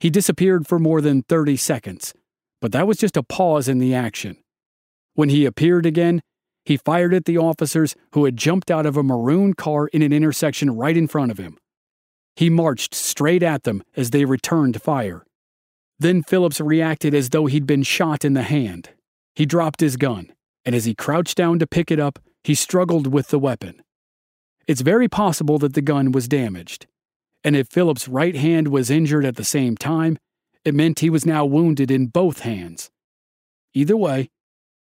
He 0.00 0.08
disappeared 0.08 0.66
for 0.66 0.78
more 0.78 1.02
than 1.02 1.22
30 1.22 1.56
seconds, 1.58 2.14
but 2.60 2.72
that 2.72 2.86
was 2.86 2.96
just 2.96 3.18
a 3.18 3.22
pause 3.22 3.68
in 3.68 3.78
the 3.78 3.94
action. 3.94 4.38
When 5.14 5.28
he 5.28 5.44
appeared 5.44 5.84
again, 5.84 6.22
he 6.64 6.78
fired 6.78 7.12
at 7.12 7.26
the 7.26 7.36
officers 7.36 7.94
who 8.12 8.24
had 8.24 8.36
jumped 8.36 8.70
out 8.70 8.86
of 8.86 8.96
a 8.96 9.02
maroon 9.02 9.52
car 9.52 9.88
in 9.88 10.00
an 10.00 10.12
intersection 10.12 10.70
right 10.70 10.96
in 10.96 11.06
front 11.06 11.30
of 11.30 11.38
him. 11.38 11.58
He 12.34 12.48
marched 12.48 12.94
straight 12.94 13.42
at 13.42 13.64
them 13.64 13.82
as 13.94 14.10
they 14.10 14.24
returned 14.24 14.80
fire. 14.80 15.26
Then 15.98 16.22
Phillips 16.22 16.60
reacted 16.60 17.14
as 17.14 17.28
though 17.28 17.44
he'd 17.44 17.66
been 17.66 17.82
shot 17.82 18.24
in 18.24 18.32
the 18.32 18.42
hand. 18.42 18.90
He 19.34 19.44
dropped 19.44 19.80
his 19.80 19.98
gun, 19.98 20.32
and 20.64 20.74
as 20.74 20.86
he 20.86 20.94
crouched 20.94 21.36
down 21.36 21.58
to 21.58 21.66
pick 21.66 21.90
it 21.90 22.00
up, 22.00 22.18
he 22.42 22.54
struggled 22.54 23.06
with 23.12 23.28
the 23.28 23.38
weapon. 23.38 23.82
It's 24.66 24.80
very 24.80 25.08
possible 25.08 25.58
that 25.58 25.74
the 25.74 25.82
gun 25.82 26.12
was 26.12 26.26
damaged 26.26 26.86
and 27.44 27.56
if 27.56 27.68
Phillips' 27.68 28.08
right 28.08 28.36
hand 28.36 28.68
was 28.68 28.90
injured 28.90 29.24
at 29.24 29.36
the 29.36 29.44
same 29.44 29.76
time, 29.76 30.18
it 30.64 30.74
meant 30.74 31.00
he 31.00 31.10
was 31.10 31.24
now 31.24 31.44
wounded 31.44 31.90
in 31.90 32.06
both 32.06 32.40
hands. 32.40 32.90
Either 33.72 33.96
way, 33.96 34.30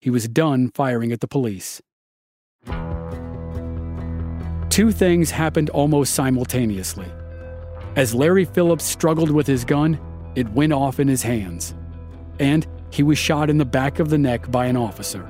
he 0.01 0.11
was 0.11 0.29
done 0.29 0.71
firing 0.75 1.13
at 1.13 1.21
the 1.21 1.29
police. 1.29 1.81
Two 4.71 4.93
things 4.93 5.31
happened 5.31 5.71
almost 5.71 6.15
simultaneously. 6.15 7.07
As 7.97 8.15
Larry 8.15 8.45
Phillips 8.45 8.85
struggled 8.85 9.31
with 9.31 9.47
his 9.47 9.65
gun, 9.65 9.99
it 10.35 10.49
went 10.51 10.73
off 10.73 11.01
in 11.01 11.09
his 11.09 11.23
hands, 11.23 11.75
and 12.39 12.67
he 12.91 13.03
was 13.03 13.19
shot 13.19 13.51
in 13.51 13.59
the 13.59 13.65
back 13.65 13.99
of 13.99 14.11
the 14.11 14.19
neck 14.19 14.51
by 14.51 14.67
an 14.67 14.77
officer. 14.77 15.29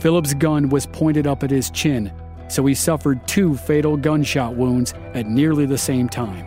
Phillips' 0.00 0.34
gun 0.34 0.68
was 0.68 0.86
pointed 0.86 1.26
up 1.26 1.42
at 1.42 1.50
his 1.50 1.70
chin 1.70 2.12
so 2.50 2.66
he 2.66 2.74
suffered 2.74 3.26
two 3.26 3.56
fatal 3.56 3.96
gunshot 3.96 4.56
wounds 4.56 4.92
at 5.14 5.26
nearly 5.26 5.66
the 5.66 5.78
same 5.78 6.08
time. 6.08 6.46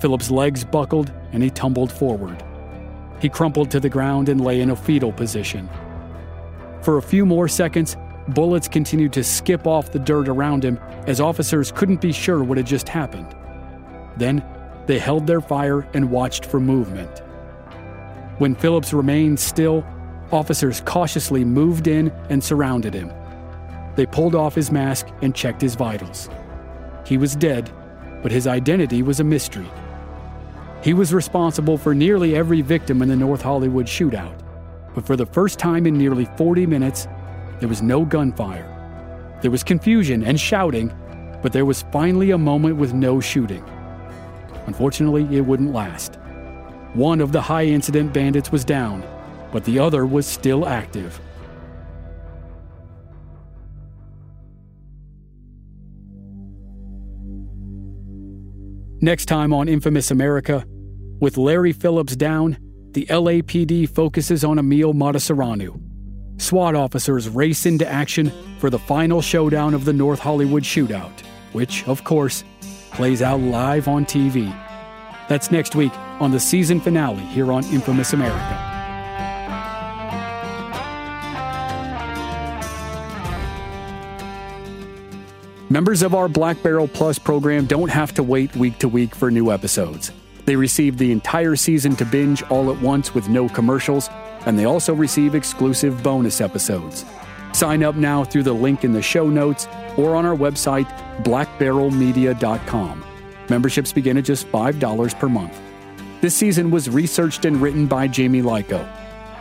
Phillips' 0.00 0.30
legs 0.30 0.64
buckled 0.64 1.12
and 1.32 1.42
he 1.42 1.50
tumbled 1.50 1.92
forward. 1.92 2.42
He 3.20 3.28
crumpled 3.28 3.70
to 3.72 3.80
the 3.80 3.88
ground 3.88 4.28
and 4.28 4.40
lay 4.40 4.60
in 4.60 4.70
a 4.70 4.76
fetal 4.76 5.12
position. 5.12 5.68
For 6.82 6.96
a 6.96 7.02
few 7.02 7.26
more 7.26 7.48
seconds, 7.48 7.96
bullets 8.28 8.68
continued 8.68 9.12
to 9.14 9.24
skip 9.24 9.66
off 9.66 9.92
the 9.92 9.98
dirt 9.98 10.28
around 10.28 10.64
him 10.64 10.78
as 11.06 11.20
officers 11.20 11.72
couldn't 11.72 12.00
be 12.00 12.12
sure 12.12 12.42
what 12.42 12.56
had 12.56 12.66
just 12.66 12.88
happened. 12.88 13.34
Then, 14.16 14.44
they 14.86 14.98
held 14.98 15.26
their 15.26 15.40
fire 15.40 15.86
and 15.92 16.10
watched 16.10 16.46
for 16.46 16.58
movement. 16.58 17.22
When 18.38 18.54
Phillips 18.54 18.92
remained 18.92 19.38
still, 19.38 19.84
officers 20.32 20.80
cautiously 20.86 21.44
moved 21.44 21.86
in 21.86 22.10
and 22.30 22.42
surrounded 22.42 22.94
him. 22.94 23.12
They 23.96 24.06
pulled 24.06 24.34
off 24.34 24.54
his 24.54 24.70
mask 24.70 25.08
and 25.22 25.34
checked 25.34 25.60
his 25.60 25.74
vitals. 25.74 26.28
He 27.04 27.18
was 27.18 27.36
dead, 27.36 27.70
but 28.22 28.32
his 28.32 28.46
identity 28.46 29.02
was 29.02 29.20
a 29.20 29.24
mystery. 29.24 29.68
He 30.82 30.94
was 30.94 31.12
responsible 31.12 31.76
for 31.76 31.94
nearly 31.94 32.36
every 32.36 32.62
victim 32.62 33.02
in 33.02 33.08
the 33.08 33.16
North 33.16 33.42
Hollywood 33.42 33.86
shootout, 33.86 34.40
but 34.94 35.06
for 35.06 35.16
the 35.16 35.26
first 35.26 35.58
time 35.58 35.86
in 35.86 35.98
nearly 35.98 36.24
40 36.36 36.66
minutes, 36.66 37.06
there 37.58 37.68
was 37.68 37.82
no 37.82 38.04
gunfire. 38.04 38.76
There 39.42 39.50
was 39.50 39.62
confusion 39.62 40.24
and 40.24 40.38
shouting, 40.38 40.94
but 41.42 41.52
there 41.52 41.64
was 41.64 41.82
finally 41.92 42.30
a 42.30 42.38
moment 42.38 42.76
with 42.76 42.94
no 42.94 43.20
shooting. 43.20 43.64
Unfortunately, 44.66 45.24
it 45.36 45.40
wouldn't 45.40 45.72
last. 45.72 46.16
One 46.94 47.20
of 47.20 47.32
the 47.32 47.40
high 47.40 47.64
incident 47.64 48.12
bandits 48.12 48.52
was 48.52 48.64
down, 48.64 49.04
but 49.52 49.64
the 49.64 49.78
other 49.78 50.06
was 50.06 50.26
still 50.26 50.66
active. 50.66 51.20
Next 59.02 59.26
time 59.26 59.54
on 59.54 59.66
Infamous 59.66 60.10
America, 60.10 60.62
with 61.20 61.38
Larry 61.38 61.72
Phillips 61.72 62.14
down, 62.16 62.58
the 62.90 63.06
LAPD 63.06 63.88
focuses 63.88 64.44
on 64.44 64.58
Emil 64.58 64.92
Matasareanu. 64.92 65.80
SWAT 66.38 66.74
officers 66.74 67.26
race 67.26 67.64
into 67.64 67.88
action 67.88 68.30
for 68.58 68.68
the 68.68 68.78
final 68.78 69.22
showdown 69.22 69.72
of 69.72 69.86
the 69.86 69.92
North 69.94 70.18
Hollywood 70.18 70.64
shootout, 70.64 71.18
which, 71.52 71.86
of 71.88 72.04
course, 72.04 72.44
plays 72.92 73.22
out 73.22 73.40
live 73.40 73.88
on 73.88 74.04
TV. 74.04 74.54
That's 75.28 75.50
next 75.50 75.74
week 75.74 75.92
on 76.20 76.30
the 76.30 76.40
season 76.40 76.78
finale 76.78 77.24
here 77.24 77.52
on 77.52 77.64
Infamous 77.66 78.12
America. 78.12 78.69
Members 85.72 86.02
of 86.02 86.16
our 86.16 86.28
Black 86.28 86.60
Barrel 86.64 86.88
Plus 86.88 87.16
program 87.16 87.64
don't 87.64 87.88
have 87.88 88.12
to 88.14 88.24
wait 88.24 88.52
week 88.56 88.76
to 88.80 88.88
week 88.88 89.14
for 89.14 89.30
new 89.30 89.52
episodes. 89.52 90.10
They 90.44 90.56
receive 90.56 90.98
the 90.98 91.12
entire 91.12 91.54
season 91.54 91.94
to 91.94 92.04
binge 92.04 92.42
all 92.50 92.72
at 92.72 92.82
once 92.82 93.14
with 93.14 93.28
no 93.28 93.48
commercials, 93.48 94.10
and 94.46 94.58
they 94.58 94.64
also 94.64 94.92
receive 94.92 95.36
exclusive 95.36 96.02
bonus 96.02 96.40
episodes. 96.40 97.04
Sign 97.52 97.84
up 97.84 97.94
now 97.94 98.24
through 98.24 98.42
the 98.42 98.52
link 98.52 98.82
in 98.82 98.92
the 98.92 99.00
show 99.00 99.28
notes 99.28 99.68
or 99.96 100.16
on 100.16 100.26
our 100.26 100.34
website, 100.34 100.88
blackbarrelmedia.com. 101.22 103.04
Memberships 103.48 103.92
begin 103.92 104.18
at 104.18 104.24
just 104.24 104.50
$5 104.50 105.18
per 105.20 105.28
month. 105.28 105.56
This 106.20 106.34
season 106.34 106.72
was 106.72 106.90
researched 106.90 107.44
and 107.44 107.62
written 107.62 107.86
by 107.86 108.08
Jamie 108.08 108.42
Lyko. 108.42 108.84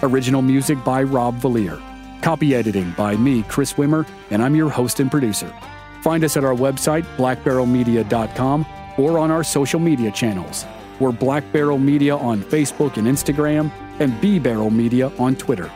Original 0.04 0.44
music 0.44 0.78
by 0.84 1.02
Rob 1.02 1.40
Valier. 1.40 1.82
Copy 2.22 2.54
editing 2.54 2.92
by 2.92 3.16
me, 3.16 3.42
Chris 3.50 3.74
Wimmer, 3.74 4.08
and 4.30 4.44
I'm 4.44 4.56
your 4.56 4.70
host 4.70 5.00
and 5.00 5.10
producer. 5.10 5.52
Find 6.02 6.24
us 6.24 6.38
at 6.38 6.44
our 6.44 6.56
website, 6.56 7.04
blackbarrelmedia.com, 7.18 8.66
or 8.98 9.20
on 9.20 9.32
our 9.32 9.44
social 9.44 9.80
media 9.80 10.12
channels. 10.12 10.66
We're 11.00 11.12
Black 11.12 11.50
Barrel 11.52 11.78
Media 11.78 12.16
on 12.18 12.42
Facebook 12.44 12.98
and 12.98 13.08
Instagram, 13.08 13.72
and 14.00 14.20
B 14.20 14.40
Barrel 14.40 14.70
Media 14.70 15.12
on 15.18 15.36
Twitter. 15.36 15.72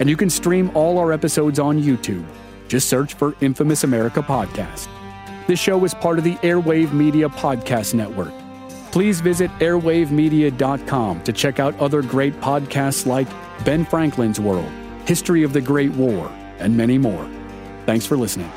And 0.00 0.08
you 0.08 0.16
can 0.16 0.28
stream 0.28 0.70
all 0.74 0.98
our 0.98 1.12
episodes 1.12 1.58
on 1.58 1.82
YouTube. 1.82 2.26
Just 2.68 2.88
search 2.88 3.14
for 3.14 3.34
Infamous 3.40 3.84
America 3.84 4.20
Podcast. 4.20 4.88
This 5.46 5.60
show 5.60 5.82
is 5.84 5.94
part 5.94 6.18
of 6.18 6.24
the 6.24 6.34
Airwave 6.36 6.92
Media 6.92 7.28
Podcast 7.28 7.94
Network. 7.94 8.32
Please 8.90 9.20
visit 9.20 9.50
airwavemedia.com 9.58 11.22
to 11.22 11.32
check 11.32 11.60
out 11.60 11.78
other 11.78 12.02
great 12.02 12.34
podcasts 12.40 13.06
like 13.06 13.28
Ben 13.64 13.84
Franklin's 13.84 14.40
World, 14.40 14.70
History 15.06 15.42
of 15.42 15.52
the 15.52 15.60
Great 15.60 15.92
War, 15.92 16.28
and 16.58 16.76
many 16.76 16.98
more. 16.98 17.28
Thanks 17.84 18.06
for 18.06 18.16
listening. 18.16 18.50